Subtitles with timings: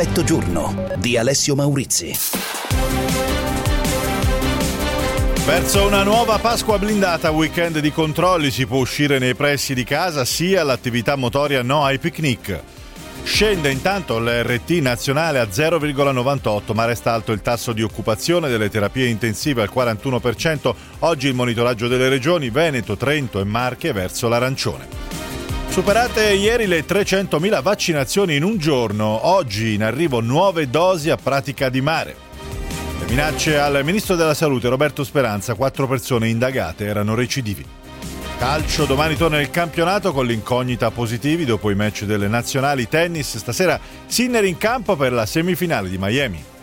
[0.00, 2.16] Effetto giorno di Alessio Maurizi.
[5.44, 10.24] Verso una nuova Pasqua blindata, weekend di controlli, si può uscire nei pressi di casa,
[10.24, 12.60] sia l'attività motoria no ai picnic.
[13.24, 19.08] Scende intanto l'RT nazionale a 0,98, ma resta alto il tasso di occupazione delle terapie
[19.08, 20.74] intensive al 41%.
[21.00, 25.17] Oggi il monitoraggio delle regioni Veneto, Trento e Marche verso l'arancione.
[25.78, 31.68] Superate ieri le 300.000 vaccinazioni in un giorno, oggi in arrivo nuove dosi a pratica
[31.68, 32.16] di mare.
[32.98, 37.64] Le minacce al ministro della salute Roberto Speranza, quattro persone indagate erano recidivi.
[38.38, 43.36] Calcio, domani torna il campionato con l'incognita positivi dopo i match delle nazionali tennis.
[43.36, 46.57] Stasera Sinner in campo per la semifinale di Miami.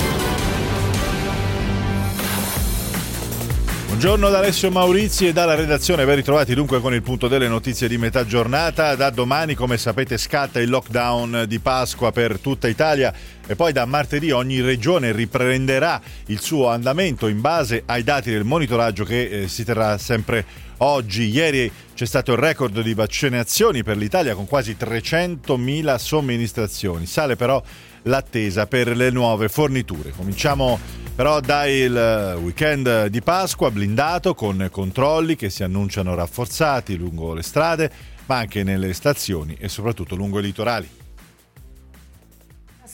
[3.96, 7.88] Buongiorno da Alessio Maurizi e dalla redazione, ben ritrovati dunque con il punto delle notizie
[7.88, 8.94] di metà giornata.
[8.96, 13.14] Da domani, come sapete, scatta il lockdown di Pasqua per tutta Italia
[13.48, 18.44] e poi da martedì ogni regione riprenderà il suo andamento in base ai dati del
[18.44, 20.46] monitoraggio che eh, si terrà sempre
[20.80, 21.30] oggi.
[21.30, 27.06] Ieri c'è stato il record di vaccinazioni per l'Italia con quasi 300.000 somministrazioni.
[27.06, 27.64] Sale però
[28.04, 30.12] l'attesa per le nuove forniture.
[30.12, 30.78] Cominciamo
[31.16, 37.90] però dal weekend di Pasqua blindato con controlli che si annunciano rafforzati lungo le strade,
[38.26, 40.90] ma anche nelle stazioni e soprattutto lungo i litorali.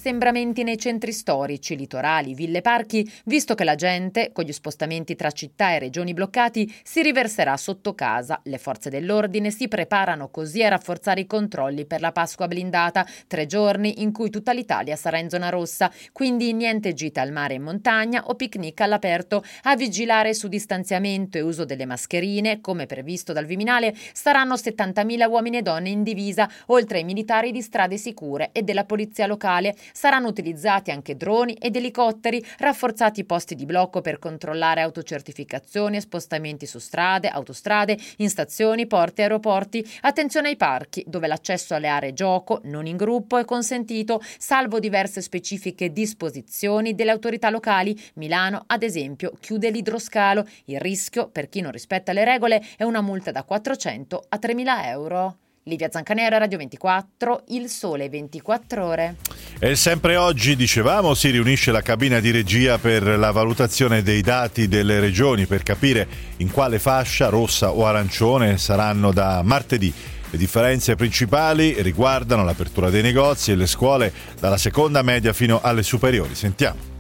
[0.02, 5.30] Assembramenti nei centri storici, litorali, ville parchi, visto che la gente, con gli spostamenti tra
[5.30, 8.42] città e regioni bloccati, si riverserà sotto casa.
[8.46, 13.46] Le forze dell'ordine si preparano così a rafforzare i controlli per la Pasqua blindata, tre
[13.46, 17.58] giorni in cui tutta l'Italia sarà in zona rossa, quindi niente gite al mare e
[17.58, 19.44] in montagna o picnic all'aperto.
[19.66, 25.58] A vigilare su distanziamento e uso delle mascherine, come previsto dal Viminale, saranno 70.000 uomini
[25.58, 29.76] e donne in divisa, oltre ai militari di strade sicure e della polizia locale.
[29.94, 36.02] Saranno utilizzati anche droni ed elicotteri, rafforzati i posti di blocco per controllare autocertificazioni e
[36.02, 39.86] spostamenti su strade, autostrade, in stazioni, porti e aeroporti.
[40.02, 45.22] Attenzione ai parchi, dove l'accesso alle aree gioco, non in gruppo, è consentito, salvo diverse
[45.22, 48.00] specifiche disposizioni delle autorità locali.
[48.16, 50.46] Milano, ad esempio, chiude l'idroscalo.
[50.66, 54.86] Il rischio, per chi non rispetta le regole, è una multa da 400 a 3.000
[54.86, 55.38] euro.
[55.66, 59.16] Livia Zancanera, Radio 24, Il Sole 24 Ore.
[59.60, 64.68] E sempre oggi, dicevamo, si riunisce la cabina di regia per la valutazione dei dati
[64.68, 66.08] delle regioni per capire
[66.38, 69.94] in quale fascia, rossa o arancione, saranno da martedì.
[70.32, 75.84] Le differenze principali riguardano l'apertura dei negozi e le scuole dalla seconda media fino alle
[75.84, 76.34] superiori.
[76.34, 76.91] Sentiamo.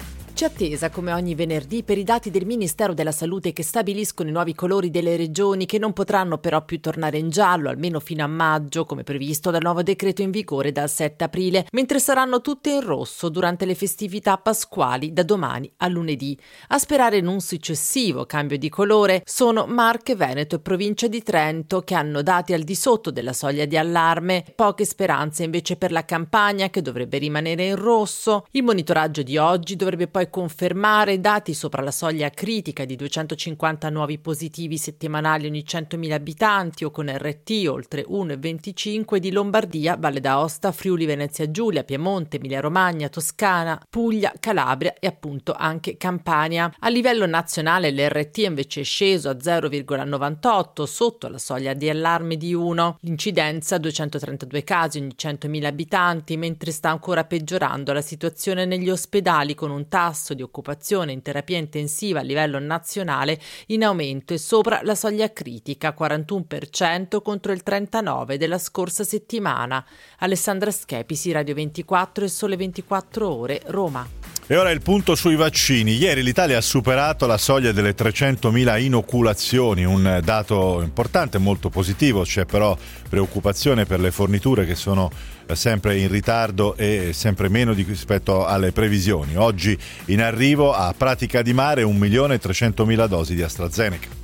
[0.41, 4.31] C'è attesa, come ogni venerdì, per i dati del Ministero della Salute che stabiliscono i
[4.31, 8.27] nuovi colori delle regioni che non potranno però più tornare in giallo, almeno fino a
[8.27, 12.81] maggio, come previsto dal nuovo decreto in vigore dal 7 aprile, mentre saranno tutte in
[12.81, 16.35] rosso durante le festività pasquali da domani a lunedì.
[16.69, 21.81] A sperare in un successivo cambio di colore sono Marche, Veneto e Provincia di Trento
[21.81, 26.03] che hanno dati al di sotto della soglia di allarme, poche speranze invece per la
[26.03, 28.47] Campania che dovrebbe rimanere in rosso.
[28.53, 34.17] Il monitoraggio di oggi dovrebbe poi confermare dati sopra la soglia critica di 250 nuovi
[34.17, 41.05] positivi settimanali ogni 100.000 abitanti o con RT oltre 1,25 di Lombardia, Valle d'Aosta, Friuli
[41.05, 46.73] Venezia Giulia, Piemonte, Emilia Romagna, Toscana, Puglia, Calabria e appunto anche Campania.
[46.79, 52.53] A livello nazionale l'RT invece è sceso a 0,98 sotto la soglia di allarme di
[52.53, 52.97] 1.
[53.01, 59.71] L'incidenza 232 casi ogni 100.000 abitanti, mentre sta ancora peggiorando la situazione negli ospedali con
[59.71, 64.81] un tasso tasso di occupazione in terapia intensiva a livello nazionale in aumento e sopra
[64.83, 69.83] la soglia critica 41% contro il 39% della scorsa settimana.
[70.19, 74.05] Alessandra Schepisi, Radio 24 e Sole 24 Ore, Roma.
[74.47, 75.95] E ora il punto sui vaccini.
[75.95, 82.23] Ieri l'Italia ha superato la soglia delle 300.000 inoculazioni, un dato importante, molto positivo.
[82.23, 82.77] C'è però
[83.07, 85.09] preoccupazione per le forniture che sono
[85.55, 89.35] sempre in ritardo e sempre meno rispetto alle previsioni.
[89.35, 94.20] Oggi in arrivo a Pratica di Mare 1.300.000 dosi di AstraZeneca.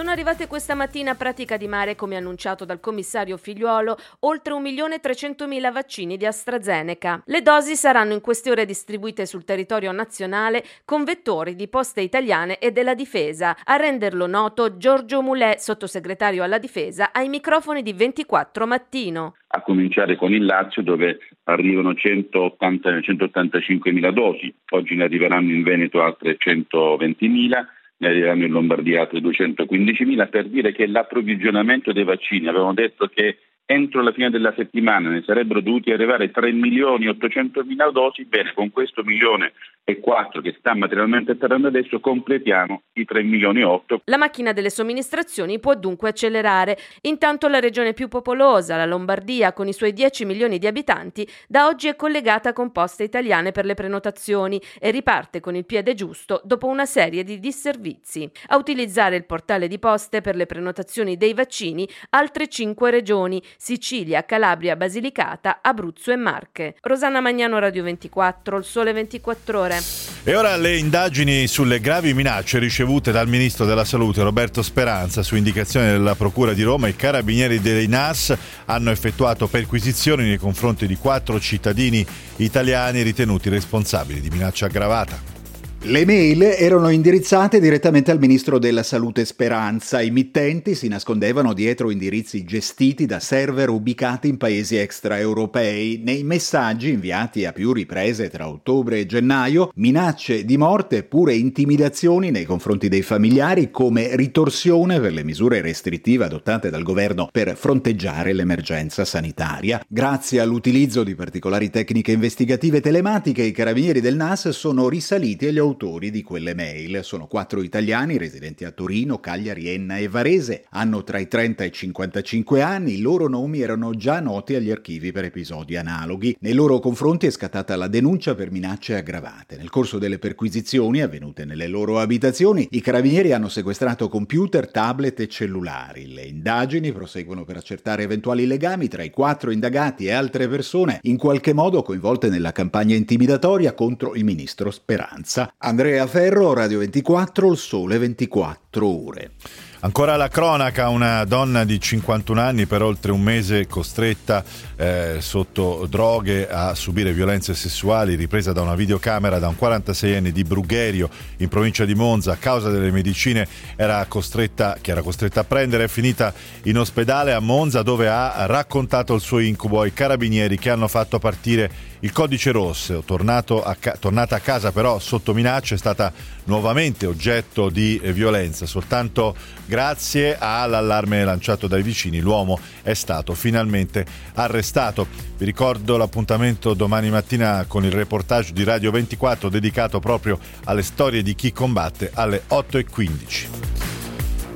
[0.00, 5.70] Sono arrivate questa mattina a Pratica di Mare, come annunciato dal commissario Figliuolo, oltre 1.300.000
[5.70, 7.22] vaccini di AstraZeneca.
[7.26, 12.56] Le dosi saranno in queste ore distribuite sul territorio nazionale con vettori di poste italiane
[12.56, 13.54] e della difesa.
[13.62, 19.34] A renderlo noto Giorgio Mulè, sottosegretario alla difesa, ai microfoni di 24 mattino.
[19.48, 26.00] A cominciare con il Lazio dove arrivano 180, 185.000 dosi, oggi ne arriveranno in Veneto
[26.00, 32.72] altre 120.000 ne arriveranno in Lombardia altre 215.000 per dire che l'approvvigionamento dei vaccini, avevamo
[32.72, 37.62] detto che entro la fine della settimana ne sarebbero dovuti arrivare 3 milioni e 800
[37.64, 39.52] mila dosi, bene, con questo milione
[39.98, 44.02] 4 che sta materialmente atterrando adesso completiamo i 3 milioni e 8.
[44.04, 46.78] La macchina delle somministrazioni può dunque accelerare.
[47.02, 51.66] Intanto la regione più popolosa, la Lombardia, con i suoi 10 milioni di abitanti, da
[51.66, 56.40] oggi è collegata con poste italiane per le prenotazioni e riparte con il piede giusto
[56.44, 58.30] dopo una serie di disservizi.
[58.48, 64.24] A utilizzare il portale di poste per le prenotazioni dei vaccini altre 5 regioni, Sicilia,
[64.24, 66.76] Calabria, Basilicata, Abruzzo e Marche.
[66.82, 69.79] Rosanna Magnano, Radio 24, Il Sole 24 Ore.
[70.22, 75.34] E ora le indagini sulle gravi minacce ricevute dal ministro della Salute Roberto Speranza su
[75.34, 76.88] indicazione della Procura di Roma.
[76.88, 78.36] I carabinieri dei NAS
[78.66, 82.06] hanno effettuato perquisizioni nei confronti di quattro cittadini
[82.36, 85.39] italiani ritenuti responsabili di minaccia aggravata.
[85.82, 90.02] Le mail erano indirizzate direttamente al ministro della Salute Speranza.
[90.02, 96.02] I mittenti si nascondevano dietro indirizzi gestiti da server ubicati in paesi extraeuropei.
[96.04, 101.34] Nei messaggi inviati a più riprese tra ottobre e gennaio, minacce di morte e pure
[101.34, 107.56] intimidazioni nei confronti dei familiari come ritorsione per le misure restrittive adottate dal governo per
[107.56, 109.82] fronteggiare l'emergenza sanitaria.
[109.88, 116.10] Grazie all'utilizzo di particolari tecniche investigative telematiche, i carabinieri del NAS sono risaliti agli autori
[116.10, 117.00] di quelle mail.
[117.02, 120.64] Sono quattro italiani residenti a Torino, Cagliari, Enna e Varese.
[120.70, 122.94] Hanno tra i 30 e i 55 anni.
[122.94, 126.36] I loro nomi erano già noti agli archivi per episodi analoghi.
[126.40, 129.56] Nei loro confronti è scattata la denuncia per minacce aggravate.
[129.56, 135.28] Nel corso delle perquisizioni avvenute nelle loro abitazioni, i carabinieri hanno sequestrato computer, tablet e
[135.28, 136.12] cellulari.
[136.12, 141.16] Le indagini proseguono per accertare eventuali legami tra i quattro indagati e altre persone in
[141.16, 145.52] qualche modo coinvolte nella campagna intimidatoria contro il ministro Speranza.
[145.62, 149.32] Andrea Ferro, Radio 24, il sole 24 ore.
[149.80, 154.42] Ancora la cronaca, una donna di 51 anni per oltre un mese costretta
[154.76, 160.44] eh, sotto droghe a subire violenze sessuali, ripresa da una videocamera da un 46enne di
[160.44, 163.46] Brugherio in provincia di Monza a causa delle medicine
[163.76, 166.32] era che era costretta a prendere, è finita
[166.64, 171.18] in ospedale a Monza dove ha raccontato il suo incubo ai carabinieri che hanno fatto
[171.18, 173.02] partire il codice rosso.
[173.06, 176.12] A ca- tornata a casa però sotto minaccia è stata
[176.44, 179.34] nuovamente oggetto di eh, violenza, soltanto
[179.70, 184.04] Grazie all'allarme lanciato dai vicini l'uomo è stato finalmente
[184.34, 185.06] arrestato.
[185.38, 191.22] Vi ricordo l'appuntamento domani mattina con il reportage di Radio 24 dedicato proprio alle storie
[191.22, 193.46] di chi combatte alle 8.15.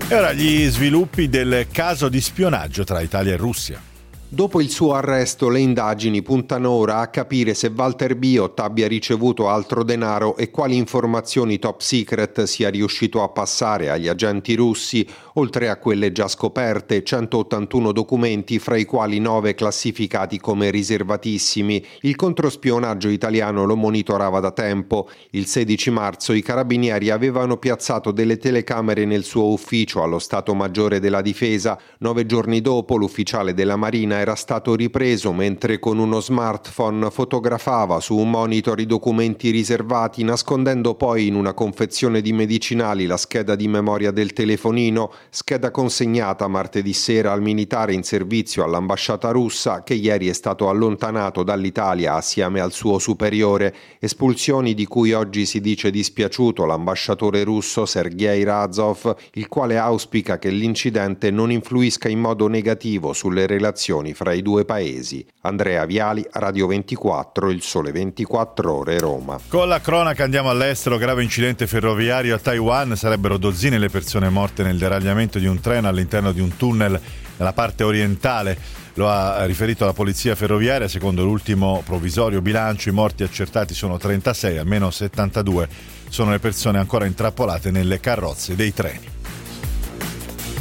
[0.08, 3.93] E ora gli sviluppi del caso di spionaggio tra Italia e Russia.
[4.34, 9.48] Dopo il suo arresto le indagini puntano ora a capire se Walter Biot abbia ricevuto
[9.48, 15.68] altro denaro e quali informazioni top secret sia riuscito a passare agli agenti russi, oltre
[15.68, 21.86] a quelle già scoperte, 181 documenti fra i quali 9 classificati come riservatissimi.
[22.00, 25.08] Il controspionaggio italiano lo monitorava da tempo.
[25.30, 30.98] Il 16 marzo i carabinieri avevano piazzato delle telecamere nel suo ufficio allo Stato Maggiore
[30.98, 31.78] della Difesa.
[31.98, 38.16] Nove giorni dopo l'ufficiale della Marina era stato ripreso mentre con uno smartphone fotografava su
[38.16, 43.68] un monitor i documenti riservati nascondendo poi in una confezione di medicinali la scheda di
[43.68, 50.28] memoria del telefonino, scheda consegnata martedì sera al militare in servizio all'ambasciata russa che ieri
[50.28, 56.64] è stato allontanato dall'Italia assieme al suo superiore, espulsioni di cui oggi si dice dispiaciuto
[56.64, 63.46] l'ambasciatore russo Sergei Razov, il quale auspica che l'incidente non influisca in modo negativo sulle
[63.46, 65.24] relazioni fra i due paesi.
[65.42, 69.38] Andrea Viali, Radio 24, Il Sole 24 Ore, Roma.
[69.48, 74.62] Con la cronaca andiamo all'estero, grave incidente ferroviario a Taiwan, sarebbero dozzine le persone morte
[74.62, 77.00] nel deragliamento di un treno all'interno di un tunnel
[77.36, 78.82] nella parte orientale.
[78.94, 84.56] Lo ha riferito la polizia ferroviaria, secondo l'ultimo provvisorio bilancio i morti accertati sono 36,
[84.56, 85.68] almeno 72
[86.08, 89.23] sono le persone ancora intrappolate nelle carrozze dei treni.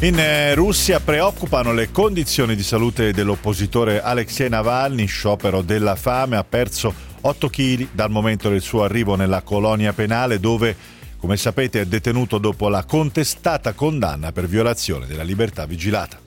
[0.04, 6.44] In eh, Russia preoccupano le condizioni di salute dell'oppositore Alexei Navalny, sciopero della fame, ha
[6.44, 10.76] perso 8 kg dal momento del suo arrivo nella colonia penale dove,
[11.16, 16.20] come sapete, è detenuto dopo la contestata condanna per violazione della libertà vigilata.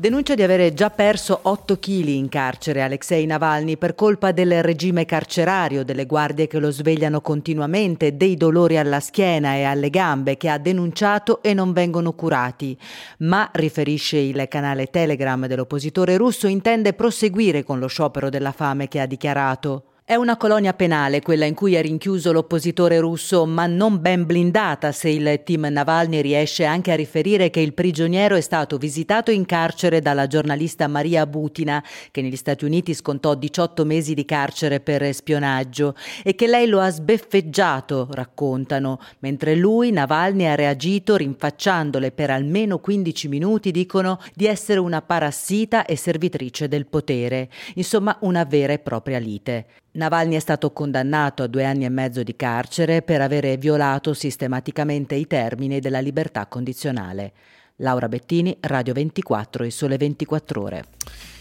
[0.00, 5.04] Denuncia di avere già perso 8 kg in carcere Alexei Navalny per colpa del regime
[5.04, 10.48] carcerario, delle guardie che lo svegliano continuamente, dei dolori alla schiena e alle gambe che
[10.48, 12.74] ha denunciato e non vengono curati.
[13.18, 19.00] Ma, riferisce il canale Telegram dell'oppositore russo, intende proseguire con lo sciopero della fame che
[19.00, 19.89] ha dichiarato.
[20.10, 24.90] È una colonia penale quella in cui è rinchiuso l'oppositore russo, ma non ben blindata
[24.90, 29.46] se il team Navalny riesce anche a riferire che il prigioniero è stato visitato in
[29.46, 35.14] carcere dalla giornalista Maria Butina, che negli Stati Uniti scontò 18 mesi di carcere per
[35.14, 42.30] spionaggio, e che lei lo ha sbeffeggiato, raccontano, mentre lui, Navalny, ha reagito rinfacciandole per
[42.30, 47.48] almeno 15 minuti, dicono, di essere una parassita e servitrice del potere.
[47.74, 49.66] Insomma, una vera e propria lite.
[50.00, 55.14] Navalny è stato condannato a due anni e mezzo di carcere per avere violato sistematicamente
[55.14, 57.32] i termini della libertà condizionale.
[57.76, 60.84] Laura Bettini, Radio 24 e Sole 24 Ore.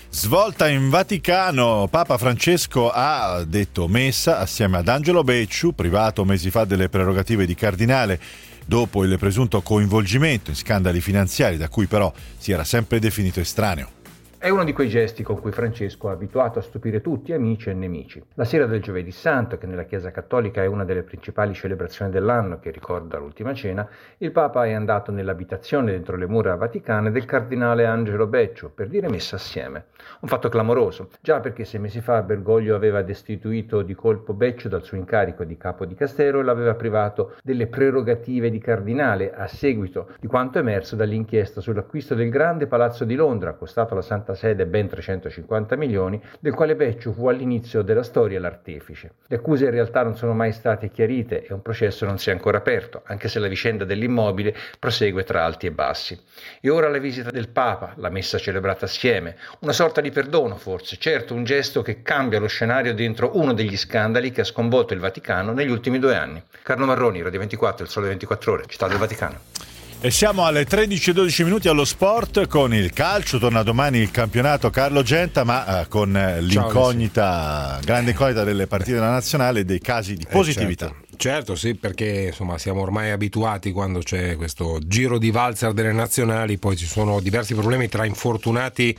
[0.10, 6.66] Svolta in Vaticano, Papa Francesco ha detto messa assieme ad Angelo Becciu, privato mesi fa
[6.66, 8.20] delle prerogative di cardinale,
[8.66, 13.99] dopo il presunto coinvolgimento in scandali finanziari da cui però si era sempre definito estraneo.
[14.41, 17.74] È uno di quei gesti con cui Francesco ha abituato a stupire tutti, amici e
[17.74, 18.24] nemici.
[18.36, 22.58] La sera del giovedì santo, che nella Chiesa Cattolica è una delle principali celebrazioni dell'anno
[22.58, 23.86] che ricorda l'ultima cena,
[24.19, 29.10] il Papa è andato nell'abitazione dentro le mura vaticane del cardinale Angelo Beccio per dire
[29.10, 29.88] messa assieme.
[30.22, 34.84] Un fatto clamoroso, già perché sei mesi fa Bergoglio aveva destituito di colpo Beccio dal
[34.84, 40.12] suo incarico di capo di Castero e l'aveva privato delle prerogative di cardinale a seguito
[40.17, 44.88] di quanto emerso dall'inchiesta sull'acquisto del grande palazzo di Londra, costato alla Santa Sede ben
[44.88, 49.14] 350 milioni, del quale Becciu fu all'inizio della storia l'artefice.
[49.28, 52.34] Le accuse in realtà non sono mai state chiarite e un processo non si è
[52.34, 56.20] ancora aperto, anche se la vicenda dell'immobile prosegue tra alti e bassi.
[56.62, 60.98] E ora la visita del Papa, la messa celebrata assieme, una sorta di perdono forse,
[60.98, 65.00] certo un gesto che cambia lo scenario dentro uno degli scandali che ha sconvolto il
[65.00, 66.42] Vaticano negli ultimi due anni.
[66.64, 69.79] Carlo Marroni, Radio 24, il Sole 24 Ore, Città del Vaticano.
[70.01, 73.38] E siamo alle 13.12 minuti allo sport con il calcio.
[73.38, 78.94] Torna domani il campionato Carlo Genta, ma eh, con eh, l'incognita, grande incognita delle partite
[78.94, 80.86] della nazionale e dei casi di positività.
[80.86, 81.18] Eh, certo.
[81.18, 81.56] certo.
[81.56, 86.77] sì, perché insomma siamo ormai abituati quando c'è questo giro di valzer delle nazionali, poi
[86.77, 88.98] ci sono diversi problemi tra infortunati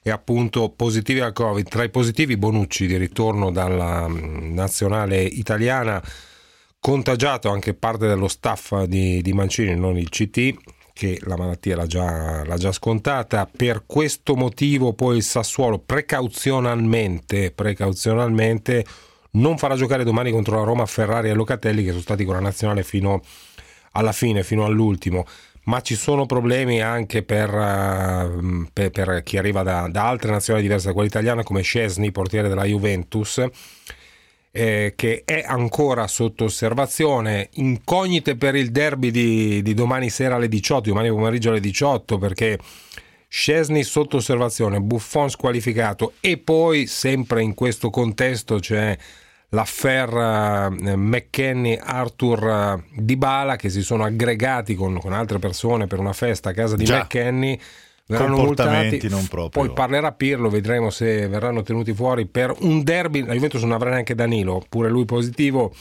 [0.00, 1.68] e appunto positivi al Covid.
[1.68, 6.00] Tra i positivi Bonucci di ritorno dalla mm, nazionale italiana
[6.86, 10.54] contagiato anche parte dello staff di, di Mancini, non il CT,
[10.92, 13.44] che la malattia l'ha già, l'ha già, scontata.
[13.44, 18.86] Per questo motivo poi il Sassuolo precauzionalmente, precauzionalmente
[19.32, 22.40] non farà giocare domani contro la Roma Ferrari e Locatelli che sono stati con la
[22.40, 23.20] nazionale fino
[23.90, 25.24] alla fine, fino all'ultimo.
[25.64, 30.64] Ma ci sono problemi anche per, uh, per, per chi arriva da, da, altre nazionali
[30.64, 33.44] diverse da quella italiana come Scesni, portiere della Juventus
[34.56, 40.48] eh, che è ancora sotto osservazione, incognite per il derby di, di domani sera alle
[40.48, 42.58] 18, domani pomeriggio alle 18 perché
[43.28, 48.96] Scesni sotto osservazione, Buffon squalificato e poi sempre in questo contesto c'è
[49.50, 55.86] l'affair eh, McKenny Arthur eh, Di Bala che si sono aggregati con, con, altre persone
[55.86, 57.02] per una festa a casa di Già.
[57.02, 57.60] McKenny
[58.06, 59.08] verranno multati.
[59.08, 59.64] non proprio.
[59.64, 63.24] Poi parlerà Pirlo, vedremo se verranno tenuti fuori per un derby.
[63.24, 65.74] La Juventus non avrà neanche Danilo, pure lui positivo.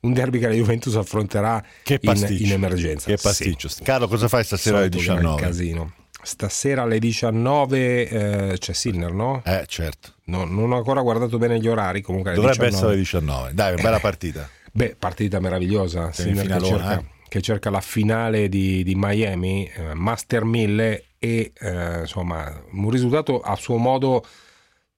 [0.00, 3.10] Un derby che la Juventus affronterà in, in, emergenza.
[3.10, 3.68] Che pasticcio.
[3.68, 3.82] Sì.
[3.82, 5.40] Carlo, cosa fai stasera alle 19?
[5.40, 5.92] Casino.
[6.22, 9.42] Stasera alle 19 eh, c'è Sinner, no?
[9.44, 10.14] Eh, certo.
[10.24, 12.02] No, non ho ancora guardato bene gli orari.
[12.02, 12.74] Comunque Dovrebbe 19.
[12.74, 13.54] essere alle 19.
[13.54, 14.48] Dai, bella partita.
[14.72, 16.12] Beh, partita meravigliosa.
[16.12, 17.04] Sinner che cerca, eh?
[17.28, 23.40] che cerca, la finale di, di Miami, eh, Master 1000 e eh, insomma un risultato
[23.40, 24.24] a suo modo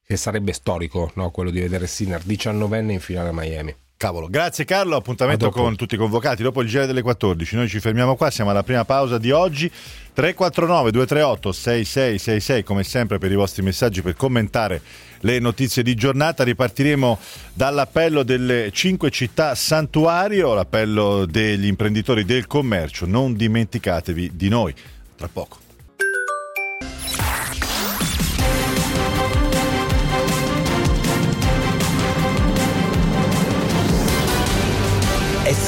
[0.05, 1.31] che sarebbe storico, no?
[1.31, 3.75] quello di vedere Sinner 19enne in finale a Miami.
[3.99, 7.57] Cavolo, grazie Carlo, appuntamento con tutti i convocati dopo il giro delle 14.
[7.57, 9.69] Noi ci fermiamo qua, siamo alla prima pausa di oggi.
[9.69, 14.81] 349 238 6666 come sempre per i vostri messaggi per commentare
[15.21, 16.45] le notizie di giornata.
[16.45, 17.19] Ripartiremo
[17.53, 23.05] dall'appello delle cinque città santuario, l'appello degli imprenditori del commercio.
[23.05, 24.73] Non dimenticatevi di noi.
[25.17, 25.68] Tra poco.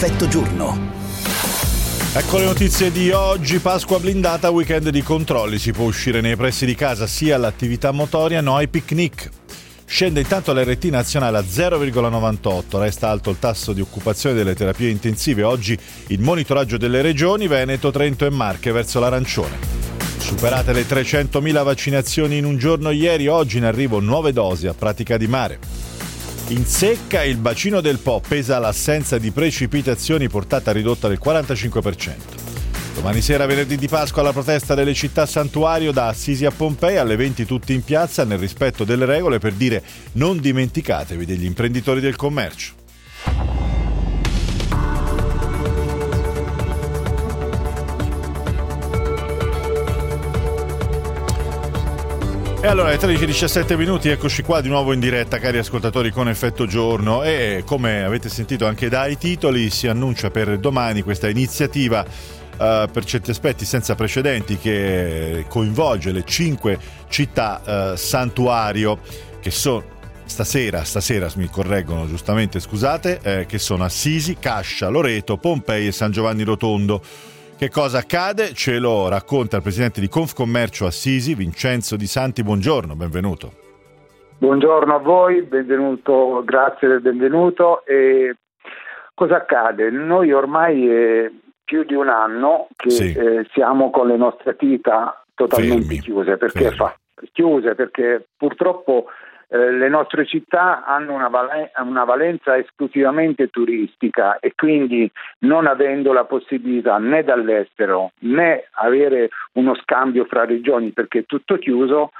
[0.02, 0.78] Effetto giorno.
[2.14, 6.64] Ecco le notizie di oggi, Pasqua blindata, weekend di controlli, si può uscire nei pressi
[6.64, 9.28] di casa sia all'attività motoria, no ai picnic.
[9.84, 15.42] Scende intanto l'RT nazionale a 0,98, resta alto il tasso di occupazione delle terapie intensive,
[15.42, 19.58] oggi il monitoraggio delle regioni, Veneto, Trento e Marche verso l'arancione.
[20.16, 25.18] Superate le 300.000 vaccinazioni in un giorno ieri, oggi in arrivo nuove dosi a pratica
[25.18, 25.58] di mare.
[26.50, 32.14] In secca il bacino del Po pesa l'assenza di precipitazioni portata ridotta del 45%.
[32.92, 37.14] Domani sera, venerdì di Pasqua, la protesta delle città santuario da Assisi a Pompei, alle
[37.14, 39.80] 20 tutti in piazza nel rispetto delle regole per dire
[40.14, 42.79] non dimenticatevi degli imprenditori del commercio.
[52.62, 56.66] E allora, alle 13-17 minuti, eccoci qua di nuovo in diretta, cari ascoltatori, con effetto
[56.66, 57.22] giorno.
[57.22, 63.06] E come avete sentito anche dai titoli, si annuncia per domani questa iniziativa Uh, per
[63.06, 68.98] certi aspetti senza precedenti che coinvolge le cinque città uh, santuario
[69.40, 69.82] che sono
[70.26, 76.10] stasera, stasera mi correggono giustamente, scusate, eh, che sono Assisi, Cascia, Loreto, Pompei e San
[76.10, 77.02] Giovanni Rotondo.
[77.60, 78.54] Che cosa accade?
[78.54, 82.42] Ce lo racconta il presidente di Confcommercio Assisi, Vincenzo Di Santi.
[82.42, 83.52] Buongiorno, benvenuto.
[84.38, 87.84] Buongiorno a voi, benvenuto, grazie del benvenuto.
[87.84, 88.34] E
[89.12, 89.90] cosa accade?
[89.90, 93.12] Noi ormai eh, più di un anno che sì.
[93.12, 96.00] eh, siamo con le nostre attività totalmente Fermi.
[96.00, 96.96] chiuse perché, fa,
[97.30, 99.04] chiuse perché purtroppo
[99.52, 106.12] eh, le nostre città hanno una, valen- una, valenza esclusivamente turistica e quindi non avendo
[106.12, 112.12] la possibilità né dall'estero né avere uno scambio fra regioni perché è tutto chiuso,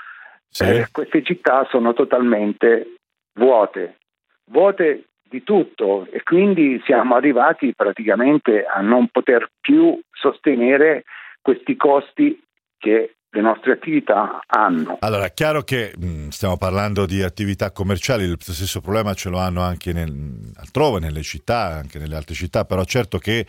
[0.48, 0.64] sì.
[0.64, 2.96] eh, queste città sono totalmente
[3.34, 3.98] vuote.
[4.46, 11.04] Vuote di tutto e quindi siamo arrivati praticamente a non poter più sostenere
[11.40, 12.42] questi costi
[12.76, 14.96] che le nostre attività hanno.
[15.00, 19.38] Allora, è chiaro che mh, stiamo parlando di attività commerciali, il stesso problema ce lo
[19.38, 23.46] hanno anche nel, altrove, nelle città, anche nelle altre città, però certo che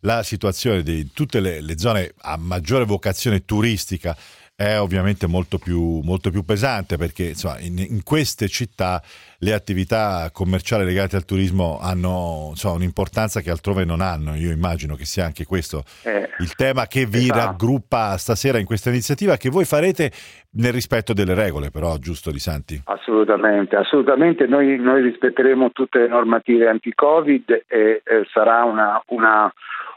[0.00, 4.16] la situazione di tutte le, le zone a maggiore vocazione turistica
[4.56, 9.02] è ovviamente molto più, molto più pesante perché insomma, in, in, queste città
[9.38, 14.34] le attività commerciali legate al turismo hanno insomma, un'importanza che altrove non hanno.
[14.34, 17.38] Io immagino che sia anche questo eh, il tema che vi esatto.
[17.38, 20.12] raggruppa stasera in questa iniziativa che voi farete
[20.52, 22.80] nel rispetto delle regole, però, giusto Di Santi?
[22.84, 24.46] Assolutamente, assolutamente.
[24.46, 29.52] Noi, noi rispetteremo tutte le normative anti-Covid e eh, sarà una, una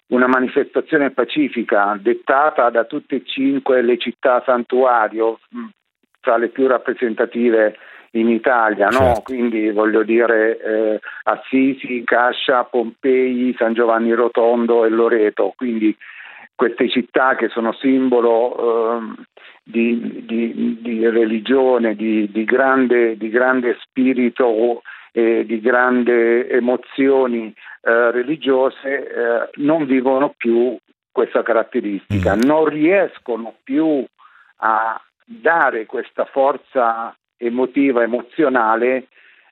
[0.07, 5.39] una manifestazione pacifica dettata da tutte e cinque le città santuario,
[6.21, 7.77] tra le più rappresentative
[8.11, 8.97] in Italia, no?
[8.97, 9.21] certo.
[9.21, 15.95] quindi voglio dire eh, Assisi, Cascia, Pompei, San Giovanni Rotondo e Loreto, quindi
[16.55, 19.23] queste città che sono simbolo eh,
[19.63, 24.81] di, di, di, religione, di, di grande, grande, spirito
[25.11, 27.53] e di grandi emozioni
[27.87, 30.77] eh, religiose eh, non vivono più
[31.09, 32.41] questa caratteristica, mm.
[32.41, 34.05] non riescono più
[34.57, 39.07] a dare questa forza emotiva, emozionale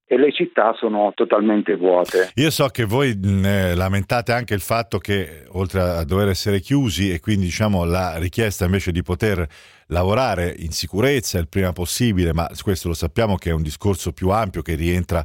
[0.05, 2.31] e le città sono totalmente vuote.
[2.35, 7.13] Io so che voi eh, lamentate anche il fatto che oltre a dover essere chiusi
[7.13, 9.47] e quindi diciamo la richiesta invece di poter
[9.87, 14.27] lavorare in sicurezza il prima possibile, ma questo lo sappiamo che è un discorso più
[14.29, 15.23] ampio che rientra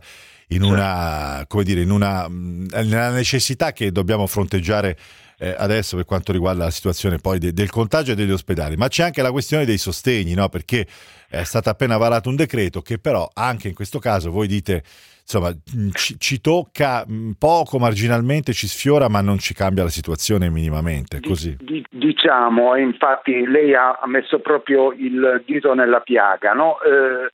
[0.51, 4.97] in una, come dire, in una, nella necessità che dobbiamo fronteggiare
[5.39, 8.89] eh, adesso per quanto riguarda la situazione poi de, del contagio e degli ospedali, ma
[8.89, 10.49] c'è anche la questione dei sostegni, no?
[10.49, 10.87] perché
[11.29, 14.83] è stato appena varato un decreto che però anche in questo caso voi dite
[15.23, 15.55] insomma
[15.93, 17.07] ci, ci tocca
[17.39, 21.21] poco marginalmente, ci sfiora ma non ci cambia la situazione minimamente.
[21.21, 21.57] Così.
[21.61, 26.81] Di, diciamo, infatti lei ha messo proprio il dito nella piaga, no?
[26.83, 27.31] eh,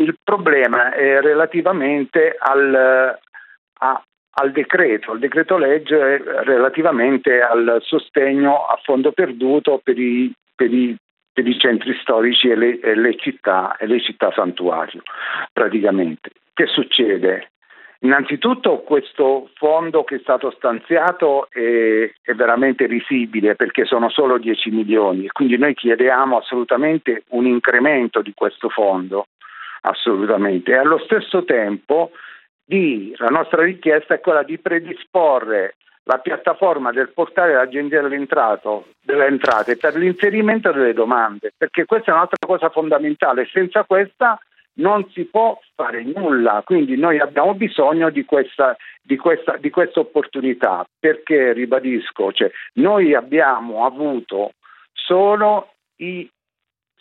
[0.00, 3.18] il problema è relativamente al,
[3.78, 10.72] a, al decreto, al decreto legge relativamente al sostegno a fondo perduto per i, per
[10.72, 10.96] i,
[11.32, 15.02] per i centri storici e le, e le, città e le città santuario
[15.52, 16.30] praticamente.
[16.54, 17.50] Che succede?
[18.02, 24.70] Innanzitutto questo fondo che è stato stanziato è, è, veramente risibile perché sono solo 10
[24.70, 29.26] milioni quindi noi chiediamo assolutamente un incremento di questo fondo
[29.82, 30.72] assolutamente.
[30.72, 32.10] E allo stesso tempo
[32.64, 39.76] di, la nostra richiesta è quella di predisporre la piattaforma del portale dell'Agenzia delle entrate
[39.76, 43.48] per l'inserimento delle domande, perché questa è un'altra cosa fondamentale.
[43.52, 44.38] Senza questa
[44.74, 50.00] non si può fare nulla, quindi noi abbiamo bisogno di questa, di questa, di questa
[50.00, 54.52] opportunità, perché ribadisco, cioè, noi abbiamo avuto
[54.92, 56.28] solo i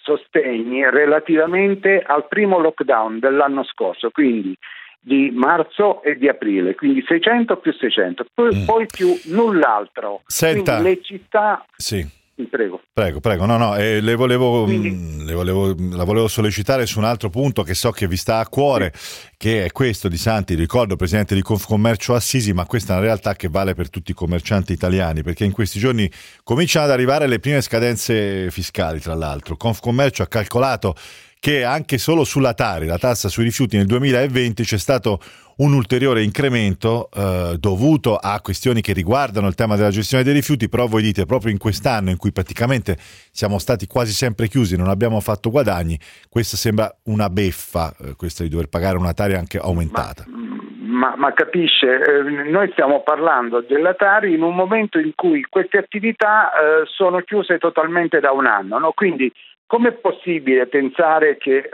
[0.02, 4.56] sostegni relativamente al primo lockdown dell'anno scorso, quindi
[5.02, 8.66] di marzo e di aprile, quindi 600 più 600, poi, mm.
[8.66, 10.22] poi più null'altro.
[10.26, 12.18] Senta, quindi le città, sì.
[12.48, 12.82] Prego.
[12.94, 13.46] Prego, prego.
[13.46, 14.90] No, no, eh, le, volevo, Quindi...
[14.90, 18.18] mh, mm, le volevo, la volevo sollecitare su un altro punto che so che vi
[18.18, 19.28] sta a cuore, sì.
[19.38, 23.36] che è questo di Santi, ricordo presidente di Confcommercio Assisi, ma questa è una realtà
[23.36, 26.10] che vale per tutti i commercianti italiani, perché in questi giorni
[26.44, 29.58] cominciano ad arrivare le prime scadenze fiscali, tra l'altro.
[29.58, 30.96] Confcommercio ha calcolato
[31.40, 35.22] che anche solo sulla Tari, la tassa sui rifiuti nel 2020 c'è stato
[35.60, 40.70] un ulteriore incremento eh, dovuto a questioni che riguardano il tema della gestione dei rifiuti,
[40.70, 44.88] però voi dite proprio in quest'anno in cui praticamente siamo stati quasi sempre chiusi, non
[44.88, 49.58] abbiamo fatto guadagni, questa sembra una beffa, eh, questa di dover pagare una Tari anche
[49.58, 50.26] aumentata.
[50.28, 55.78] Ma, ma, capisce, eh, noi stiamo parlando della Tari in un momento in cui queste
[55.78, 58.92] attività eh, sono chiuse totalmente da un anno, no?
[58.94, 59.32] quindi
[59.70, 61.70] Com'è possibile pensare che eh,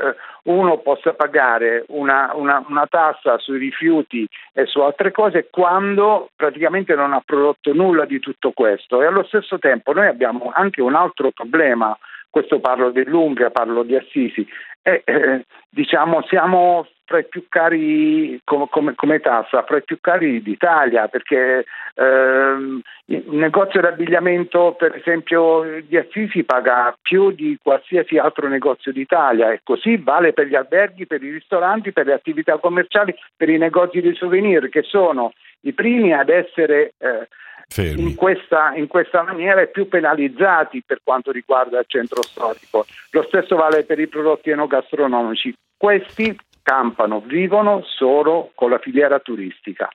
[0.51, 6.93] uno possa pagare una, una, una, tassa sui rifiuti e su altre cose quando praticamente
[6.93, 9.01] non ha prodotto nulla di tutto questo?
[9.01, 11.97] E allo stesso tempo noi abbiamo anche un altro problema,
[12.29, 14.45] questo parlo dell'Umbria, parlo di Assisi,
[14.81, 19.99] e, eh, diciamo siamo fra i più cari come, come, come, tassa, fra i più
[20.01, 28.17] cari d'Italia, perché ehm, il negozio d'abbigliamento, per esempio, di Assisi paga più di qualsiasi
[28.17, 32.57] altro negozio d'Italia e così vale per gli alberghi, per i ristoranti, per le attività
[32.57, 37.27] commerciali, per i negozi di souvenir, che sono i primi ad essere eh,
[37.77, 42.85] in questa, in questa, maniera e più penalizzati per quanto riguarda il centro storico.
[43.11, 45.53] Lo stesso vale per i prodotti enogastronomici.
[45.77, 49.87] Questi campano, vivono solo con la filiera turistica.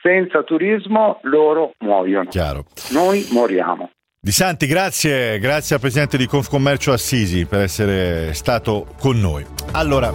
[0.00, 2.28] Senza turismo loro muoiono.
[2.28, 2.66] Chiaro.
[2.92, 3.90] Noi moriamo.
[4.20, 9.44] Di Santi, grazie, grazie al presidente di Confcommercio Assisi per essere stato con noi.
[9.72, 10.12] Allora,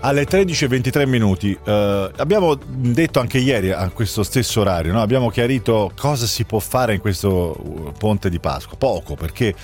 [0.00, 5.00] alle 13.23 minuti eh, abbiamo detto anche ieri a questo stesso orario, no?
[5.00, 8.76] abbiamo chiarito cosa si può fare in questo uh, ponte di Pasqua.
[8.76, 9.54] Poco, perché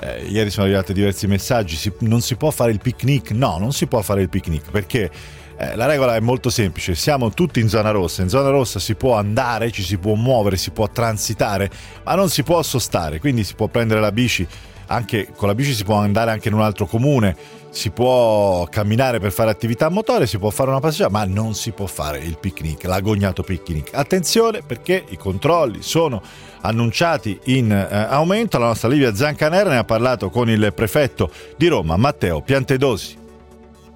[0.00, 3.30] eh, ieri sono arrivati diversi messaggi, si, non si può fare il picnic?
[3.32, 5.10] No, non si può fare il picnic perché
[5.58, 8.94] eh, la regola è molto semplice, siamo tutti in zona rossa, in zona rossa si
[8.94, 11.70] può andare, ci si può muovere, si può transitare,
[12.04, 14.46] ma non si può sostare, quindi si può prendere la bici,
[14.90, 17.36] anche con la bici si può andare anche in un altro comune,
[17.70, 21.70] si può camminare per fare attività motorie, si può fare una passeggiata, ma non si
[21.70, 23.94] può fare il picnic, l'agognato picnic.
[23.94, 26.20] Attenzione perché i controlli sono
[26.62, 28.58] annunciati in eh, aumento.
[28.58, 33.18] La nostra Livia Zancanera ne ha parlato con il prefetto di Roma, Matteo Piantedosi.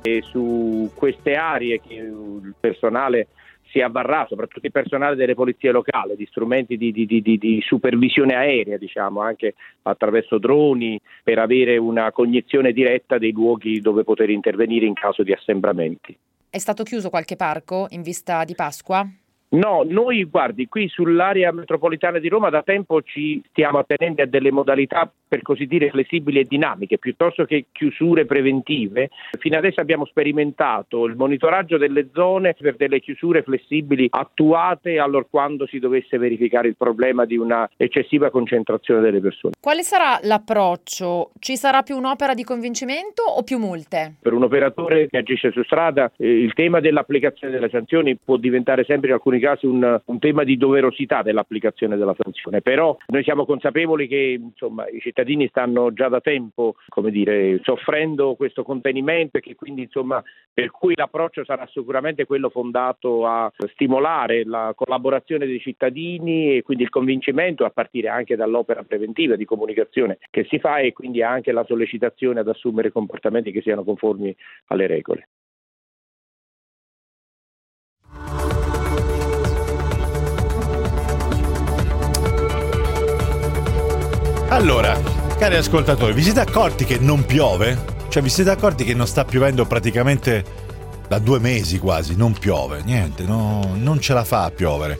[0.02, 3.28] E su queste aree che il personale
[3.74, 8.36] si avvarrà, soprattutto il personale delle polizie locali, di strumenti di, di, di, di, supervisione
[8.36, 14.86] aerea, diciamo, anche attraverso droni, per avere una cognizione diretta dei luoghi dove poter intervenire
[14.86, 16.16] in caso di assembramenti.
[16.48, 19.04] È stato chiuso qualche parco in vista di Pasqua?
[19.48, 24.52] No, noi guardi, qui sull'area metropolitana di Roma da tempo ci stiamo attenendo a delle
[24.52, 29.10] modalità per così dire flessibili e dinamiche, piuttosto che chiusure preventive.
[29.40, 35.66] Fino adesso abbiamo sperimentato il monitoraggio delle zone per delle chiusure flessibili attuate allora quando
[35.66, 39.54] si dovesse verificare il problema di una eccessiva concentrazione delle persone.
[39.58, 41.32] Quale sarà l'approccio?
[41.40, 44.14] Ci sarà più un'opera di convincimento o più multe?
[44.22, 48.84] Per un operatore che agisce su strada eh, il tema dell'applicazione delle sanzioni può diventare
[48.84, 53.44] sempre in alcuni casi un, un tema di doverosità dell'applicazione della sanzione, però noi siamo
[53.44, 56.74] consapevoli che insomma, i cittadini stanno già da tempo
[57.10, 63.26] dire, soffrendo questo contenimento e che quindi insomma, per cui l'approccio sarà sicuramente quello fondato
[63.26, 69.36] a stimolare la collaborazione dei cittadini e quindi il convincimento a partire anche dall'opera preventiva
[69.36, 73.84] di comunicazione che si fa e quindi anche la sollecitazione ad assumere comportamenti che siano
[73.84, 74.34] conformi
[74.66, 75.28] alle regole.
[84.54, 85.13] Allora,
[85.44, 87.76] cari ascoltatori, vi siete accorti che non piove?
[88.08, 90.42] Cioè, vi siete accorti che non sta piovendo praticamente
[91.06, 92.16] da due mesi quasi?
[92.16, 94.98] Non piove, niente, no, non ce la fa a piovere.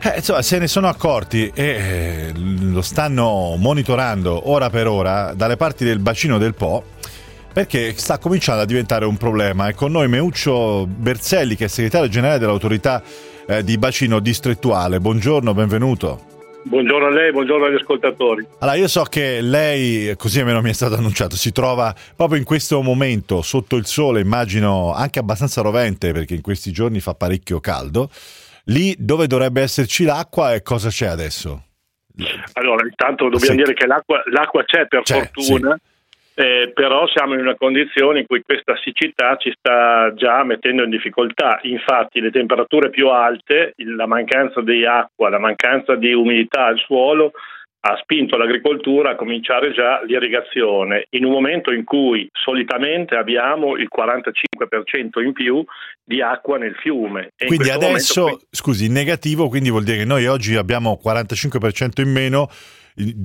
[0.00, 5.58] Eh, insomma, se ne sono accorti e eh, lo stanno monitorando ora per ora dalle
[5.58, 6.82] parti del bacino del Po
[7.52, 9.68] perché sta cominciando a diventare un problema.
[9.68, 13.02] È con noi Meuccio Berzelli, che è segretario generale dell'autorità
[13.46, 15.00] eh, di bacino distrettuale.
[15.00, 16.29] Buongiorno, benvenuto.
[16.62, 18.46] Buongiorno a lei, buongiorno agli ascoltatori.
[18.58, 22.44] Allora, io so che lei, così almeno mi è stato annunciato, si trova proprio in
[22.44, 27.60] questo momento sotto il sole, immagino anche abbastanza rovente perché in questi giorni fa parecchio
[27.60, 28.10] caldo.
[28.64, 31.64] Lì dove dovrebbe esserci l'acqua e cosa c'è adesso?
[32.52, 33.56] Allora, intanto dobbiamo sì.
[33.56, 35.74] dire che l'acqua, l'acqua c'è per c'è, fortuna.
[35.74, 35.88] Sì
[36.40, 40.88] eh, però siamo in una condizione in cui questa siccità ci sta già mettendo in
[40.88, 41.58] difficoltà.
[41.64, 47.32] Infatti le temperature più alte, la mancanza di acqua, la mancanza di umidità al suolo
[47.82, 53.88] ha spinto l'agricoltura a cominciare già l'irrigazione in un momento in cui solitamente abbiamo il
[53.94, 55.62] 45% in più
[56.02, 57.32] di acqua nel fiume.
[57.36, 58.46] E quindi adesso, momento...
[58.50, 62.48] scusi, negativo, quindi vuol dire che noi oggi abbiamo 45% in meno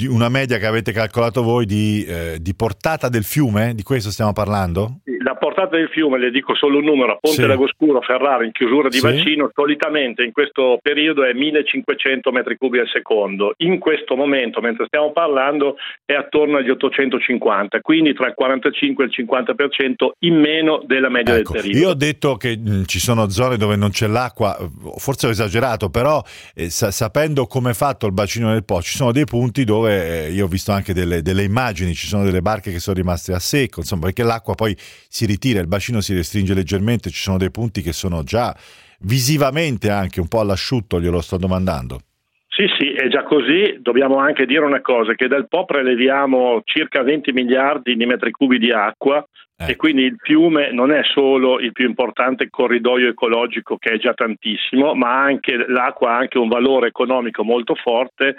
[0.08, 3.76] una media che avete calcolato voi di, eh, di, portata del fiume?
[3.76, 5.00] Di questo stiamo parlando?
[5.38, 7.48] Portata del fiume, le dico solo un numero, a Ponte sì.
[7.48, 9.04] Lagoscuro, Ferrara, in chiusura di sì.
[9.04, 13.54] bacino, solitamente in questo periodo è 1500 metri cubi al secondo.
[13.58, 19.08] In questo momento, mentre stiamo parlando, è attorno agli 850, quindi tra il 45 e
[19.08, 21.86] il 50% in meno della media ecco, del periodo.
[21.86, 24.58] Io ho detto che mh, ci sono zone dove non c'è l'acqua,
[24.98, 26.22] forse ho esagerato, però
[26.54, 30.28] eh, sa- sapendo come è fatto il bacino del Po, ci sono dei punti dove
[30.28, 33.34] eh, io ho visto anche delle, delle, immagini, ci sono delle barche che sono rimaste
[33.34, 37.38] a secco, insomma, perché l'acqua poi si ritira, il bacino si restringe leggermente, ci sono
[37.38, 38.56] dei punti che sono già
[39.02, 42.00] visivamente anche un po' all'asciutto, glielo sto domandando.
[42.48, 43.80] Sì, sì, è già così.
[43.82, 48.58] Dobbiamo anche dire una cosa, che dal Po preleviamo circa 20 miliardi di metri cubi
[48.58, 49.26] di acqua
[49.58, 49.72] eh.
[49.72, 54.14] e quindi il fiume non è solo il più importante corridoio ecologico, che è già
[54.14, 58.36] tantissimo, ma anche l'acqua ha anche un valore economico molto forte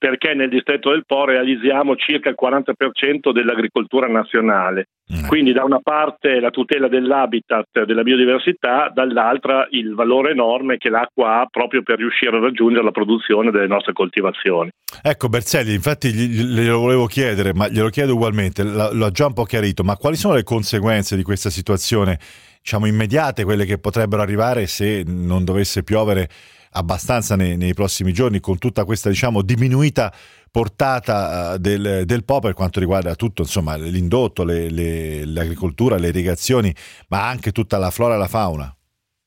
[0.00, 4.86] perché nel distretto del Po realizziamo circa il 40% dell'agricoltura nazionale.
[5.12, 5.26] Mm.
[5.26, 11.40] Quindi da una parte la tutela dell'habitat, della biodiversità, dall'altra il valore enorme che l'acqua
[11.40, 14.70] ha proprio per riuscire a raggiungere la produzione delle nostre coltivazioni.
[15.02, 19.82] Ecco Berzelli, infatti glielo volevo chiedere, ma glielo chiedo ugualmente, l'ho già un po' chiarito,
[19.82, 20.59] ma quali sono le conseguenze
[21.16, 22.18] di questa situazione,
[22.60, 26.28] diciamo immediate, quelle che potrebbero arrivare se non dovesse piovere?
[26.72, 30.12] abbastanza nei, nei prossimi giorni con tutta questa diciamo diminuita
[30.50, 36.08] portata uh, del, del Po per quanto riguarda tutto insomma l'indotto, le, le, l'agricoltura, le
[36.08, 36.72] irrigazioni,
[37.08, 38.74] ma anche tutta la flora e la fauna.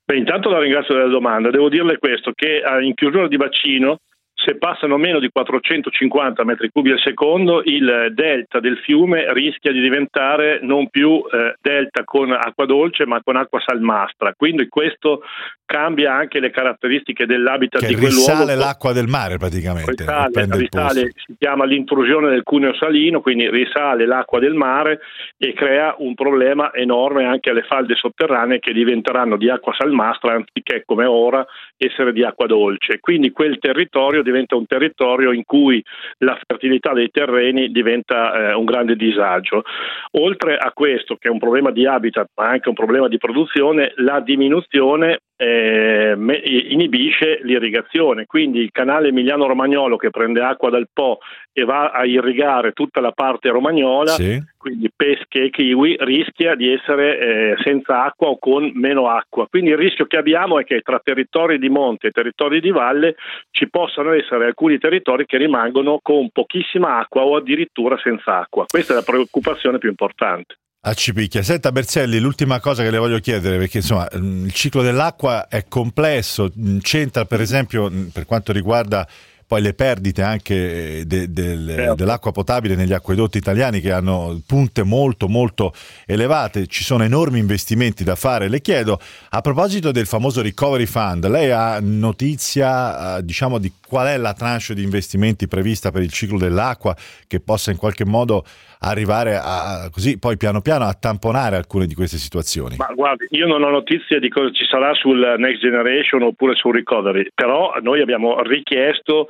[0.06, 1.50] Beh, intanto la ringrazio della domanda.
[1.50, 4.00] Devo dirle questo, che uh, in chiusura di bacino
[4.44, 9.80] se passano meno di 450 metri cubi al secondo, il delta del fiume rischia di
[9.80, 14.34] diventare non più eh, delta con acqua dolce, ma con acqua salmastra.
[14.36, 15.22] Quindi questo
[15.66, 18.28] cambia anche le caratteristiche dell'habitat che di quell'uomo.
[18.28, 20.04] Risale l'acqua del mare praticamente.
[20.04, 25.00] Risale, risale si chiama l'intrusione del cuneo salino, quindi risale l'acqua del mare
[25.38, 30.84] e crea un problema enorme anche alle falde sotterranee che diventeranno di acqua salmastra anziché
[30.86, 31.46] come ora
[31.78, 33.00] essere di acqua dolce.
[33.00, 35.84] Quindi quel territorio diventa un territorio in cui
[36.20, 39.64] la fertilità dei terreni diventa eh, un grande disagio.
[40.14, 43.94] Oltre a questo, che è un problema di habitat, ma anche un problema di produzione,
[43.98, 46.16] la diminuzione eh,
[46.70, 51.20] inibisce l'irrigazione, quindi il canale Emiliano-Romagnolo che prende acqua dal Po
[51.52, 54.42] e va a irrigare tutta la parte romagnola, sì.
[54.64, 59.46] Quindi pesche e kiwi, rischia di essere eh, senza acqua o con meno acqua.
[59.50, 63.16] Quindi il rischio che abbiamo è che tra territori di monte e territori di valle
[63.52, 68.64] ci possano essere alcuni territori che rimangono con pochissima acqua o addirittura senza acqua.
[68.66, 70.56] Questa è la preoccupazione più importante.
[70.86, 71.42] A Cipicchia.
[71.42, 76.50] Senta Berzelli, l'ultima cosa che le voglio chiedere, perché insomma il ciclo dell'acqua è complesso,
[76.82, 79.06] c'entra per esempio per quanto riguarda
[79.54, 81.94] poi le perdite anche de, del, certo.
[81.94, 85.74] dell'acqua potabile negli acquedotti italiani che hanno punte molto molto
[86.08, 88.50] elevate, ci sono enormi investimenti da fare.
[88.50, 94.08] Le chiedo, a proposito del famoso Recovery Fund, lei ha notizia eh, diciamo di qual
[94.08, 96.96] è la tranche di investimenti prevista per il ciclo dell'acqua
[97.28, 98.44] che possa in qualche modo
[98.84, 102.76] arrivare a così poi piano piano a tamponare alcune di queste situazioni?
[102.78, 106.74] Ma guardi, io non ho notizie di cosa ci sarà sul Next Generation oppure sul
[106.74, 109.30] Recovery, però noi abbiamo richiesto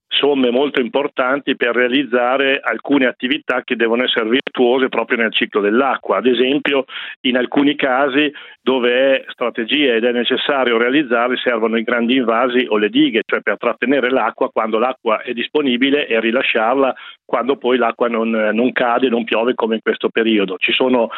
[0.11, 6.17] somme molto importanti per realizzare alcune attività che devono essere virtuose proprio nel ciclo dell'acqua.
[6.17, 6.85] Ad esempio,
[7.21, 12.77] in alcuni casi dove è strategia ed è necessario realizzarli servono i grandi invasi o
[12.77, 16.93] le dighe, cioè per trattenere l'acqua quando l'acqua è disponibile e rilasciarla
[17.31, 20.57] quando poi l'acqua non, non cade, non piove come in questo periodo.
[20.57, 21.09] Ci sono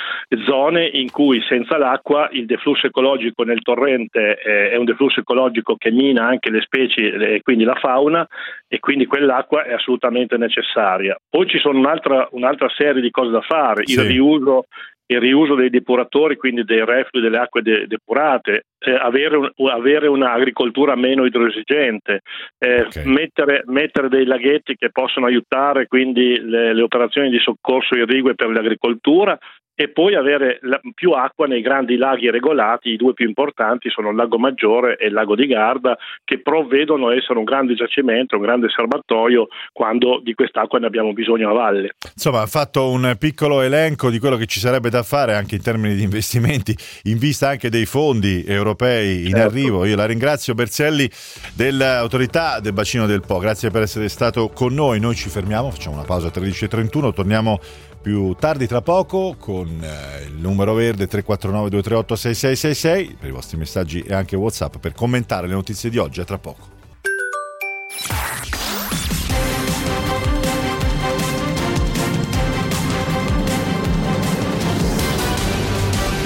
[0.46, 5.90] zone in cui senza l'acqua il deflusso ecologico nel torrente è un deflusso ecologico che
[5.90, 8.28] mina anche le specie e quindi la fauna
[8.68, 11.16] e quindi quell'acqua è assolutamente necessaria.
[11.30, 13.94] Poi ci sono un'altra, un'altra serie di cose da fare, sì.
[13.94, 14.66] il riuso
[15.06, 20.08] il riuso dei depuratori, quindi dei reflui delle acque de- depurate, eh, avere, un, avere,
[20.08, 22.22] un'agricoltura meno idroesigente,
[22.58, 23.06] eh, okay.
[23.06, 28.50] mettere, mettere, dei laghetti che possono aiutare quindi le, le operazioni di soccorso irrigue per
[28.50, 29.38] l'agricoltura
[29.76, 34.10] e poi avere la, più acqua nei grandi laghi regolati, i due più importanti sono
[34.10, 38.36] il lago Maggiore e il lago di Garda, che provvedono a essere un grande giacimento,
[38.36, 41.96] un grande serbatoio quando di quest'acqua ne abbiamo bisogno a valle.
[42.14, 45.64] Insomma, ha fatto un piccolo elenco di quello che ci sarebbe da fare anche in
[45.64, 49.48] termini di investimenti, in vista anche dei fondi europei in certo.
[49.48, 49.86] arrivo.
[49.86, 51.10] Io la ringrazio Berzelli
[51.56, 55.00] dell'autorità del bacino del Po, grazie per essere stato con noi.
[55.00, 57.60] Noi ci fermiamo, facciamo una pausa 13.31, torniamo
[58.04, 63.58] più tardi tra poco con eh, il numero verde 349 238 6666 per i vostri
[63.58, 66.20] messaggi e anche Whatsapp per commentare le notizie di oggi.
[66.20, 66.72] A tra poco.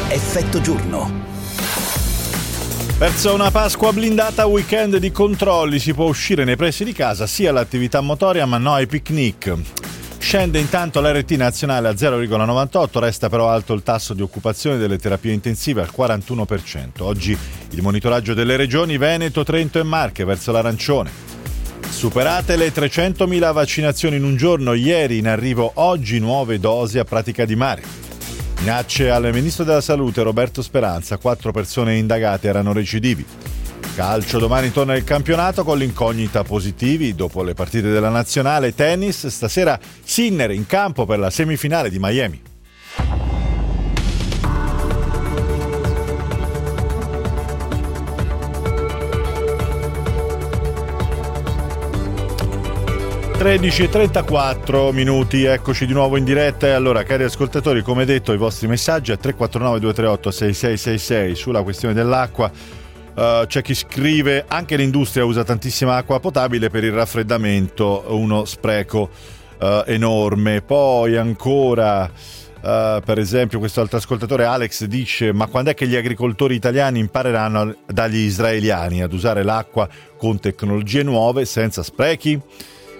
[0.09, 1.25] Effetto giorno.
[2.97, 7.51] Verso una Pasqua blindata, weekend di controlli, si può uscire nei pressi di casa sia
[7.51, 9.86] all'attività motoria ma no ai picnic.
[10.27, 15.31] Scende intanto l'RT nazionale a 0,98, resta però alto il tasso di occupazione delle terapie
[15.31, 17.01] intensive al 41%.
[17.03, 17.37] Oggi
[17.69, 21.11] il monitoraggio delle regioni Veneto, Trento e Marche verso l'arancione.
[21.87, 27.45] Superate le 300.000 vaccinazioni in un giorno, ieri in arrivo oggi nuove dosi a pratica
[27.45, 27.83] di mare.
[28.59, 33.25] Minacce al ministro della salute Roberto Speranza, quattro persone indagate erano recidivi.
[33.97, 38.75] Calcio, domani torna il campionato con l'incognita positivi dopo le partite della nazionale.
[38.75, 42.39] Tennis, stasera Sinner in campo per la semifinale di Miami.
[53.39, 58.67] (13.34 minuti, eccoci di nuovo in diretta e allora cari ascoltatori come detto i vostri
[58.67, 62.51] messaggi a 349 238 6666 sulla questione dell'acqua
[63.17, 69.09] Uh, c'è chi scrive anche l'industria usa tantissima acqua potabile per il raffreddamento, uno spreco
[69.59, 70.61] uh, enorme.
[70.61, 75.95] Poi ancora, uh, per esempio, questo altro ascoltatore Alex dice: Ma quando è che gli
[75.95, 82.39] agricoltori italiani impareranno dagli israeliani ad usare l'acqua con tecnologie nuove senza sprechi?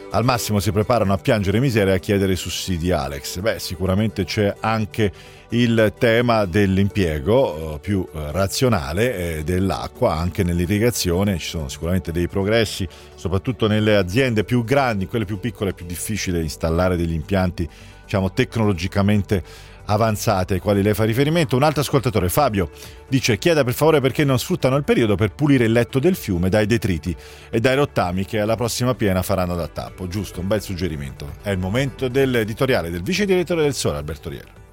[0.09, 3.39] Al massimo si preparano a piangere miseria e a chiedere sussidi Alex.
[3.39, 5.11] Beh, sicuramente c'è anche
[5.49, 11.37] il tema dell'impiego eh, più eh, razionale eh, dell'acqua anche nell'irrigazione.
[11.37, 15.85] Ci sono sicuramente dei progressi, soprattutto nelle aziende più grandi, quelle più piccole è più
[15.85, 17.67] difficile installare degli impianti
[18.03, 19.43] diciamo, tecnologicamente
[19.87, 21.55] avanzate ai quali lei fa riferimento.
[21.55, 22.69] Un altro ascoltatore, Fabio,
[23.07, 26.49] dice chieda per favore perché non sfruttano il periodo per pulire il letto del fiume
[26.49, 27.15] dai detriti
[27.49, 30.07] e dai rottami che alla prossima piena faranno da tappo.
[30.07, 31.33] Giusto, un bel suggerimento.
[31.41, 34.65] È il momento dell'editoriale del vice direttore del Sole, Alberto Riero.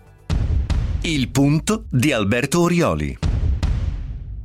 [1.03, 3.19] Il punto di Alberto Orioli.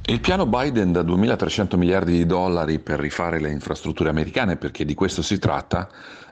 [0.09, 4.95] Il piano Biden da 2.300 miliardi di dollari per rifare le infrastrutture americane, perché di
[4.95, 5.87] questo si tratta,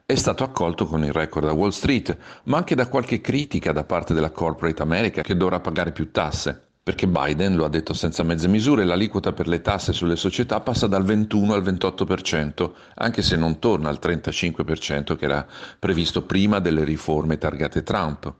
[0.09, 3.83] è stato accolto con il record da Wall Street, ma anche da qualche critica da
[3.83, 6.67] parte della corporate America che dovrà pagare più tasse.
[6.81, 10.87] Perché Biden lo ha detto senza mezze misure, l'aliquota per le tasse sulle società passa
[10.87, 15.45] dal 21 al 28%, anche se non torna al 35% che era
[15.77, 18.33] previsto prima delle riforme targate Trump.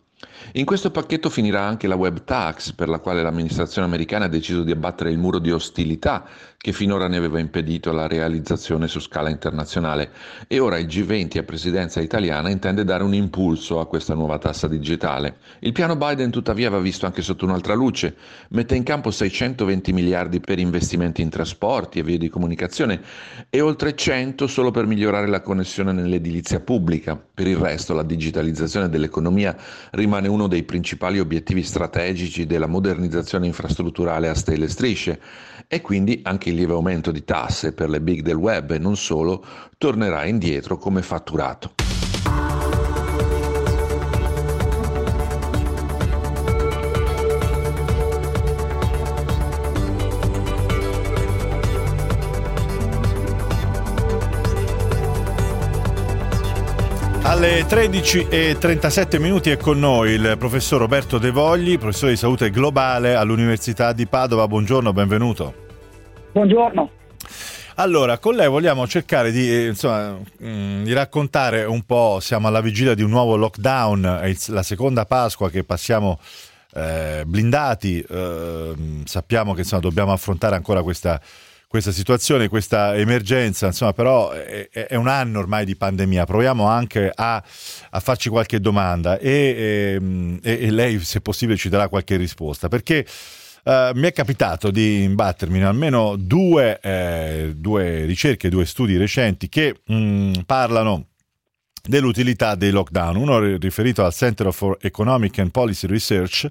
[0.53, 4.63] In questo pacchetto finirà anche la web tax, per la quale l'amministrazione americana ha deciso
[4.63, 6.25] di abbattere il muro di ostilità
[6.59, 10.09] che finora ne aveva impedito la realizzazione su scala internazionale
[10.47, 14.67] e ora il G20 a presidenza italiana intende dare un impulso a questa nuova tassa
[14.67, 15.37] digitale.
[15.59, 18.15] Il piano Biden tuttavia va visto anche sotto un'altra luce,
[18.49, 23.01] mette in campo 620 miliardi per investimenti in trasporti e vie di comunicazione
[23.51, 27.15] e oltre 100 solo per migliorare la connessione nell'edilizia pubblica.
[27.15, 29.55] Per il resto la digitalizzazione dell'economia
[29.91, 35.19] rimane uno dei principali obiettivi strategici della modernizzazione infrastrutturale a stelle strisce
[35.67, 38.95] e quindi anche il lieve aumento di tasse per le big del web e non
[38.95, 39.43] solo
[39.77, 41.73] tornerà indietro come fatturato.
[57.23, 63.15] Alle 13.37 minuti è con noi il professor Roberto De Vogli, professore di salute globale
[63.15, 64.47] all'Università di Padova.
[64.47, 65.66] Buongiorno, benvenuto.
[66.37, 66.91] Buongiorno.
[67.77, 72.61] Allora, con lei vogliamo cercare di, eh, insomma, mm, di, raccontare un po', siamo alla
[72.61, 76.19] vigilia di un nuovo lockdown, è la seconda Pasqua che passiamo
[76.75, 78.73] eh, blindati, eh,
[79.05, 81.19] sappiamo che insomma, dobbiamo affrontare ancora questa
[81.67, 86.25] questa situazione, questa emergenza, insomma, però è, è, un anno ormai di pandemia.
[86.25, 87.43] Proviamo anche a,
[87.89, 89.99] a farci qualche domanda e,
[90.41, 92.69] e, e, lei, se possibile, ci darà qualche risposta.
[92.69, 93.05] Perché
[93.67, 99.49] uh, mi è capitato di imbattermi in almeno due, eh, due ricerche, due studi recenti
[99.49, 101.07] che mh, parlano
[101.83, 103.15] dell'utilità dei lockdown.
[103.17, 106.47] Uno riferito al Center for Economic and Policy Research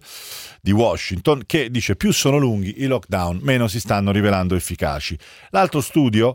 [0.61, 5.19] di Washington che dice più sono lunghi i lockdown, meno si stanno rivelando efficaci.
[5.51, 6.35] L'altro studio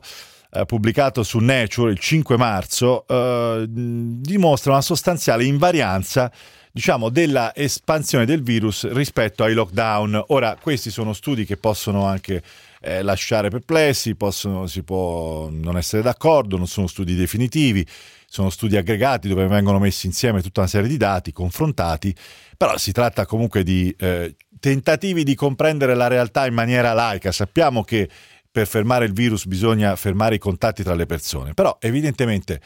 [0.52, 6.32] eh, pubblicato su Nature il 5 marzo eh, dimostra una sostanziale invarianza
[6.72, 10.26] diciamo, della espansione del virus rispetto ai lockdown.
[10.28, 12.42] Ora, questi sono studi che possono anche
[12.82, 17.86] eh, lasciare perplessi, possono, si può non essere d'accordo, non sono studi definitivi,
[18.26, 22.16] sono studi aggregati dove vengono messi insieme tutta una serie di dati, confrontati,
[22.58, 27.32] però si tratta comunque di eh, tentativi di comprendere la realtà in maniera laica.
[27.32, 28.10] Sappiamo che
[28.52, 32.60] per fermare il virus bisogna fermare i contatti tra le persone, però evidentemente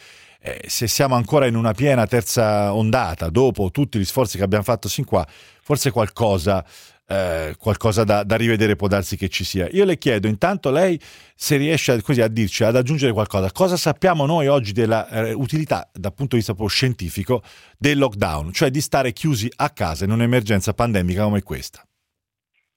[0.46, 4.64] eh, se siamo ancora in una piena terza ondata, dopo tutti gli sforzi che abbiamo
[4.64, 6.64] fatto sin qua, forse qualcosa,
[7.08, 9.68] eh, qualcosa da, da, rivedere può darsi che ci sia.
[9.72, 11.00] Io le chiedo intanto lei
[11.34, 13.52] se riesce a, così, a dirci, ad aggiungere qualcosa.
[13.52, 17.42] Cosa sappiamo noi oggi dell'utilità eh, dal punto di vista scientifico
[17.76, 21.84] del lockdown, cioè di stare chiusi a casa in un'emergenza pandemica come questa?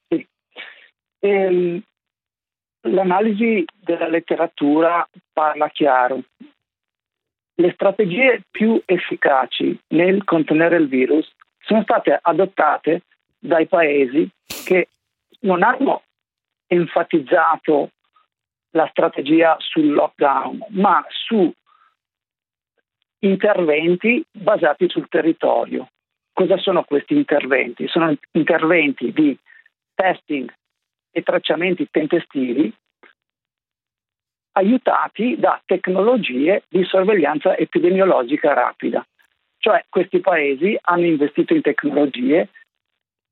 [0.09, 0.27] Sì.
[1.19, 1.83] Ehm,
[2.89, 6.23] l'analisi della letteratura parla chiaro
[7.61, 11.29] le strategie più efficaci nel contenere il virus
[11.59, 13.03] sono state adottate
[13.39, 14.29] dai paesi
[14.65, 14.89] che
[15.41, 16.03] non hanno
[16.67, 17.91] enfatizzato
[18.71, 21.53] la strategia sul lockdown, ma su
[23.21, 25.89] interventi basati sul territorio.
[26.33, 27.89] Cosa sono questi interventi?
[27.89, 29.37] Sono interventi di
[29.95, 30.53] testing
[31.11, 32.73] e tracciamenti tempestivi
[34.59, 39.07] aiutati da tecnologie di sorveglianza epidemiologica rapida.
[39.59, 42.49] Cioè questi paesi hanno investito in tecnologie,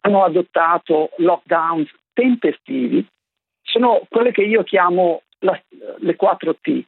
[0.02, 3.04] hanno adottato lockdowns tempestivi,
[3.62, 5.60] sono quelle che io chiamo la,
[5.98, 6.84] le 4 T,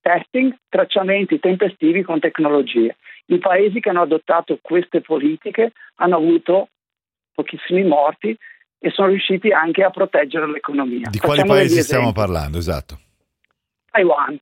[0.00, 2.96] testing, tracciamenti tempestivi con tecnologie.
[3.26, 6.68] I paesi che hanno adottato queste politiche hanno avuto
[7.34, 8.36] pochissimi morti
[8.78, 11.08] e sono riusciti anche a proteggere l'economia.
[11.10, 12.58] Di quali paesi stiamo parlando?
[12.58, 13.00] Esatto.
[13.96, 14.38] Taiwan,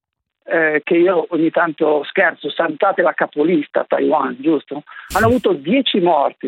[0.47, 4.83] eh, che io ogni tanto scherzo, salutate la capolista Taiwan, giusto?
[5.15, 6.47] Hanno avuto 10 morti,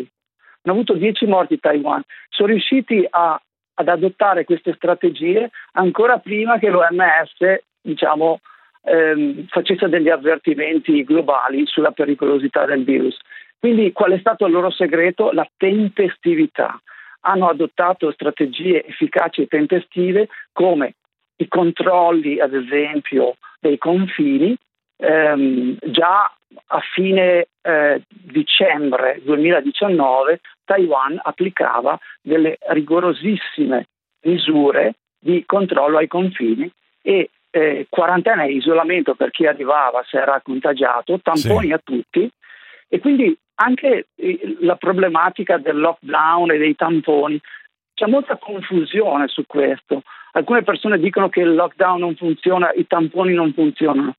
[0.63, 3.41] hanno avuto 10 morti Taiwan, sono riusciti a,
[3.75, 8.41] ad adottare queste strategie ancora prima che l'OMS, diciamo,
[8.83, 13.17] ehm, facesse degli avvertimenti globali sulla pericolosità del virus.
[13.57, 15.31] Quindi qual è stato il loro segreto?
[15.31, 16.79] La tempestività.
[17.21, 20.95] Hanno adottato strategie efficaci e tempestive come
[21.37, 24.55] i controlli, ad esempio, dei confini,
[24.97, 26.31] ehm, già
[26.67, 33.87] a fine eh, dicembre 2019 Taiwan applicava delle rigorosissime
[34.23, 36.71] misure di controllo ai confini
[37.01, 41.73] e eh, quarantena e isolamento per chi arrivava se era contagiato, tamponi sì.
[41.73, 42.29] a tutti
[42.89, 47.39] e quindi anche eh, la problematica del lockdown e dei tamponi
[47.93, 50.03] c'è molta confusione su questo.
[50.37, 54.13] Alcune persone dicono che il lockdown non funziona, i tamponi non funzionano.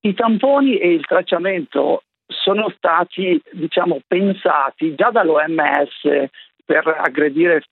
[0.00, 6.28] I tamponi e il tracciamento sono stati, diciamo, pensati già dall'OMS
[6.62, 7.62] per aggredire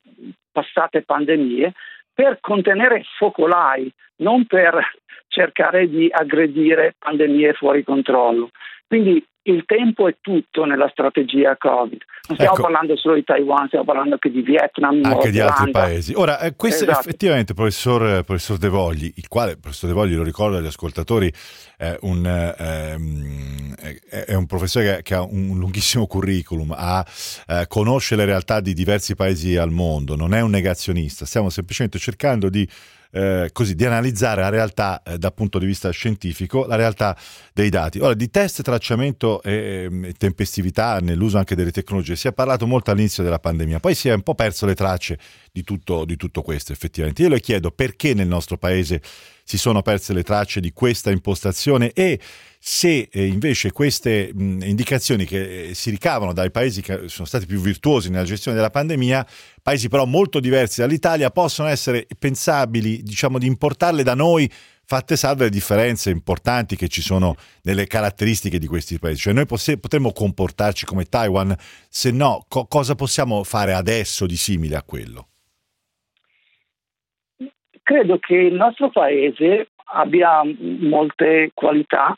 [0.51, 1.75] passate pandemie,
[2.15, 4.81] per contenere focolai, non per
[5.29, 8.49] cercare di aggredire pandemie fuori controllo.
[8.87, 12.03] Quindi il tempo è tutto nella strategia Covid.
[12.29, 12.63] Non stiamo ecco.
[12.63, 16.13] parlando solo di Taiwan, stiamo parlando anche di Vietnam, anche di altri paesi.
[16.17, 17.01] Ora, eh, questo esatto.
[17.01, 21.33] effettivamente, professor, professor, De Vogli, il quale, professor De Vogli, lo ricordo agli ascoltatori,
[21.77, 23.75] è un, ehm,
[24.09, 27.07] è un professore che, che, ha un lunghissimo curriculum, ha,
[27.47, 31.99] eh, conosce le realtà di diversi paesi al mondo, non è un negazionista, stiamo semplicemente
[31.99, 32.69] cercando di
[33.17, 37.17] eh, così, di analizzare la realtà eh, dal punto di vista scientifico, la realtà
[37.53, 37.99] dei dati.
[37.99, 42.91] Ora, di test, tracciamento e, e tempestività nell'uso anche delle tecnologie si è parlato molto
[42.91, 45.19] all'inizio della pandemia, poi si è un po' perso le tracce
[45.53, 47.23] di tutto, di tutto questo effettivamente.
[47.23, 49.01] Io le chiedo perché nel nostro paese
[49.45, 52.19] si sono perse le tracce di questa impostazione e
[52.59, 57.61] se eh, invece queste indicazioni che eh, si ricavano dai paesi che sono stati più
[57.61, 59.25] virtuosi nella gestione della pandemia,
[59.63, 64.51] paesi però molto diversi dall'Italia, possono essere pensabili, diciamo, di importarle da noi
[64.87, 69.23] fatte salve le differenze importanti che ci sono nelle caratteristiche di questi paesi.
[69.23, 74.37] Cioè noi poss- potremmo comportarci come Taiwan, se no co- cosa possiamo fare adesso di
[74.37, 75.29] simile a quello?
[77.83, 82.17] Credo che il nostro paese abbia molte qualità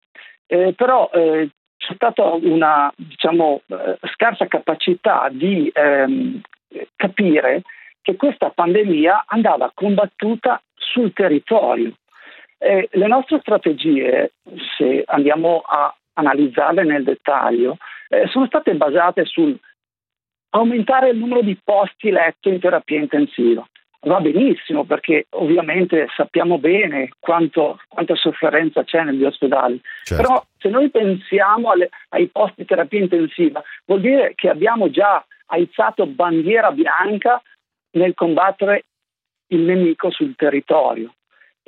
[0.50, 6.40] eh, però eh, c'è stata una diciamo, eh, scarsa capacità di ehm,
[6.96, 7.62] capire
[8.00, 11.92] che questa pandemia andava combattuta sul territorio.
[12.58, 14.32] Le nostre strategie,
[14.76, 17.76] se andiamo a analizzarle nel dettaglio,
[18.08, 19.58] eh, sono state basate sul
[20.50, 23.66] aumentare il numero di posti letto in terapia intensiva.
[24.00, 30.22] Va benissimo perché ovviamente sappiamo bene quanto, quanta sofferenza c'è negli ospedali, certo.
[30.22, 36.06] però se noi pensiamo alle, ai posti terapia intensiva vuol dire che abbiamo già aizzato
[36.06, 37.42] bandiera bianca
[37.92, 38.84] nel combattere
[39.48, 41.12] il nemico sul territorio.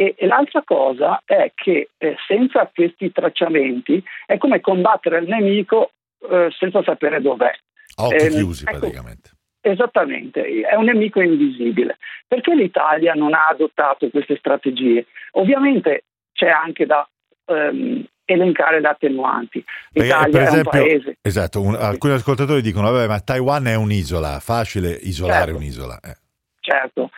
[0.01, 5.90] E, e l'altra cosa è che eh, senza questi tracciamenti è come combattere il nemico
[6.26, 7.53] eh, senza sapere dov'è.
[7.96, 9.32] occhi eh, chiusi ecco, praticamente.
[9.61, 11.98] Esattamente, è un nemico invisibile.
[12.26, 15.05] Perché l'Italia non ha adottato queste strategie?
[15.32, 17.07] Ovviamente c'è anche da
[17.44, 19.62] ehm, elencare le attenuanti.
[19.90, 21.16] L'Italia esempio, è un paese.
[21.20, 25.57] Esatto, un, alcuni ascoltatori dicono: vabbè, ma Taiwan è un'isola, facile isolare certo.
[25.59, 26.01] un'isola.
[26.03, 26.16] Eh.
[26.61, 27.11] Certo,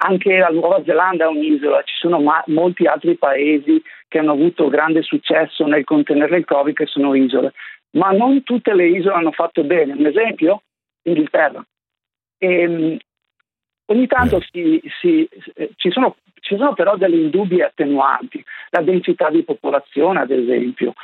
[0.00, 4.68] anche la Nuova Zelanda è un'isola, ci sono ma- molti altri paesi che hanno avuto
[4.68, 7.52] grande successo nel contenere il Covid che sono isole,
[7.90, 9.94] ma non tutte le isole hanno fatto bene.
[9.94, 10.62] Un esempio?
[11.02, 11.64] Inghilterra.
[12.38, 12.96] E, ehm,
[13.88, 15.28] ogni tanto si, si,
[15.76, 20.94] ci, sono, ci, sono, però delle indubbie attenuanti, la densità di popolazione ad esempio,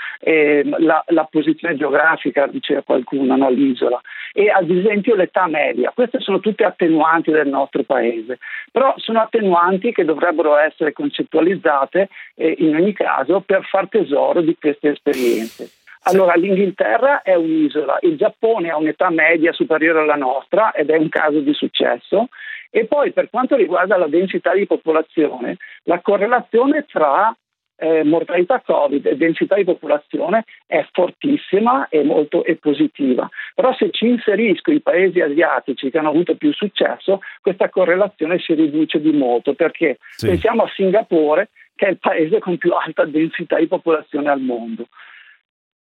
[0.78, 3.51] la, la, posizione geografica, diceva qualcuno, no?
[3.51, 4.01] l'isola,
[4.32, 5.93] e ad esempio l'età media.
[5.95, 8.39] Queste sono tutte attenuanti del nostro paese,
[8.70, 14.57] però sono attenuanti che dovrebbero essere concettualizzate eh, in ogni caso per far tesoro di
[14.59, 15.70] queste esperienze.
[16.07, 21.09] Allora, l'Inghilterra è un'isola, il Giappone ha un'età media superiore alla nostra ed è un
[21.09, 22.28] caso di successo.
[22.77, 27.33] E poi per quanto riguarda la densità di popolazione, la correlazione tra
[27.77, 33.31] eh, mortalità Covid e densità di popolazione è fortissima e molto e positiva.
[33.55, 38.55] Però se ci inserisco i paesi asiatici che hanno avuto più successo, questa correlazione si
[38.55, 40.27] riduce di molto perché sì.
[40.27, 44.89] pensiamo a Singapore che è il paese con più alta densità di popolazione al mondo.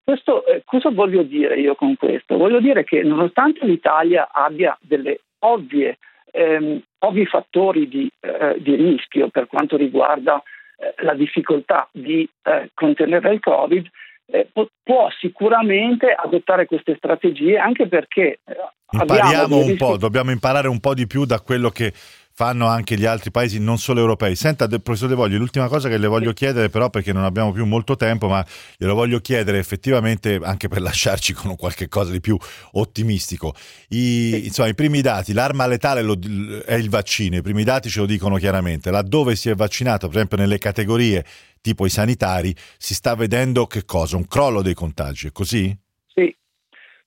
[0.05, 2.36] Questo, eh, cosa voglio dire io con questo?
[2.36, 5.97] Voglio dire che nonostante l'Italia abbia delle ovvie,
[6.33, 10.43] ehm, ovvi fattori di, eh, di, rischio per quanto riguarda
[10.76, 13.87] eh, la difficoltà di eh, contenere il Covid,
[14.26, 14.49] eh,
[14.83, 18.57] può sicuramente adottare queste strategie anche perché eh,
[18.93, 21.93] Impariamo un po', dobbiamo imparare un po' di più da quello che
[22.35, 24.35] fanno anche gli altri paesi non solo europei.
[24.37, 27.66] Senta, professor De Voglio, l'ultima cosa che le voglio chiedere però perché non abbiamo più
[27.66, 28.45] molto tempo, ma
[28.76, 32.37] glielo voglio chiedere effettivamente anche per lasciarci con qualche cosa di più
[32.72, 33.55] ottimistico.
[33.89, 36.18] I, insomma, i primi dati, l'arma letale lo,
[36.64, 38.91] è il vaccino, i primi dati ce lo dicono chiaramente.
[38.91, 41.24] Laddove si è vaccinato, per esempio nelle categorie
[41.61, 44.16] tipo i sanitari, si sta vedendo che cosa?
[44.16, 45.74] Un crollo dei contagi, è così?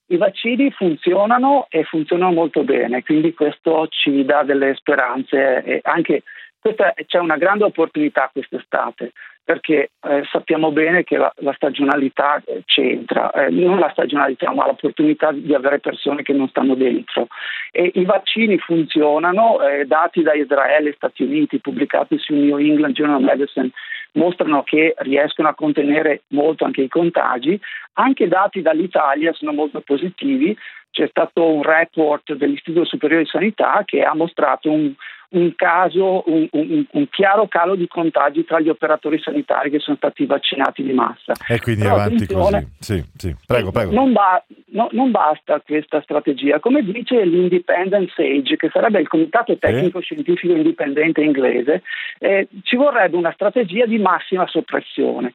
[0.08, 6.24] I vaccini funzionano e funzionano molto bene, quindi questo ci dà delle speranze e anche
[6.60, 9.12] questa, c'è una grande opportunità quest'estate
[9.44, 14.66] perché eh, sappiamo bene che la, la stagionalità eh, c'entra, eh, non la stagionalità ma
[14.66, 17.28] l'opportunità di avere persone che non stanno dentro.
[17.72, 22.96] E i vaccini funzionano, eh, dati da Israele e Stati Uniti pubblicati su New England
[22.96, 23.70] Journal of Medicine
[24.16, 27.60] mostrano che riescono a contenere molto anche i contagi,
[27.94, 30.56] anche dati dall'Italia sono molto positivi,
[30.96, 34.94] c'è stato un report dell'Istituto Superiore di Sanità che ha mostrato un,
[35.32, 39.98] un caso, un, un, un, chiaro calo di contagi tra gli operatori sanitari che sono
[39.98, 41.34] stati vaccinati di massa.
[41.50, 42.68] E quindi Però avanti così.
[42.80, 43.36] Sì, sì.
[43.46, 43.92] Prego, prego.
[43.92, 46.62] Non, ba- no, non, basta questa strategia.
[46.62, 51.82] Come dice l'Independent SAGE, che sarebbe il Comitato Tecnico Scientifico Indipendente inglese,
[52.20, 55.34] eh, ci vorrebbe una strategia di massima soppressione.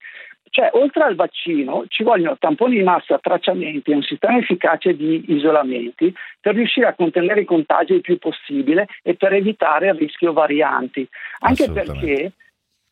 [0.52, 5.24] Cioè, oltre al vaccino, ci vogliono tamponi di massa, tracciamenti e un sistema efficace di
[5.28, 10.32] isolamenti per riuscire a contenere i contagi il più possibile e per evitare il rischio
[10.32, 11.06] varianti.
[11.40, 12.32] Anche perché,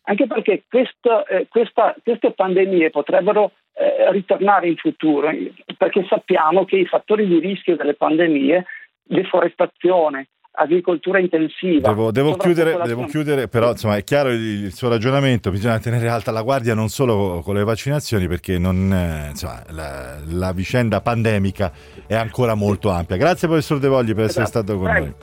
[0.02, 5.28] anche perché questo, eh, questa, queste pandemie potrebbero eh, ritornare in futuro,
[5.76, 8.66] perché sappiamo che i fattori di rischio delle pandemie,
[9.02, 10.28] deforestazione,
[10.58, 11.88] agricoltura intensiva.
[11.88, 16.08] Devo, devo, chiudere, devo, chiudere, però insomma è chiaro il, il, suo ragionamento, bisogna tenere
[16.08, 21.00] alta la guardia non solo con le vaccinazioni perché non, eh, insomma, la, la, vicenda
[21.00, 21.72] pandemica
[22.06, 23.16] è ancora molto ampia.
[23.16, 24.64] Grazie professor De Vogli per essere esatto.
[24.64, 25.04] stato con Prego.
[25.04, 25.14] noi.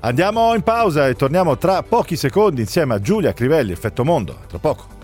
[0.00, 4.38] Andiamo in pausa e torniamo tra pochi secondi insieme a Giulia Crivelli, Effetto Mondo.
[4.46, 4.95] Tra poco.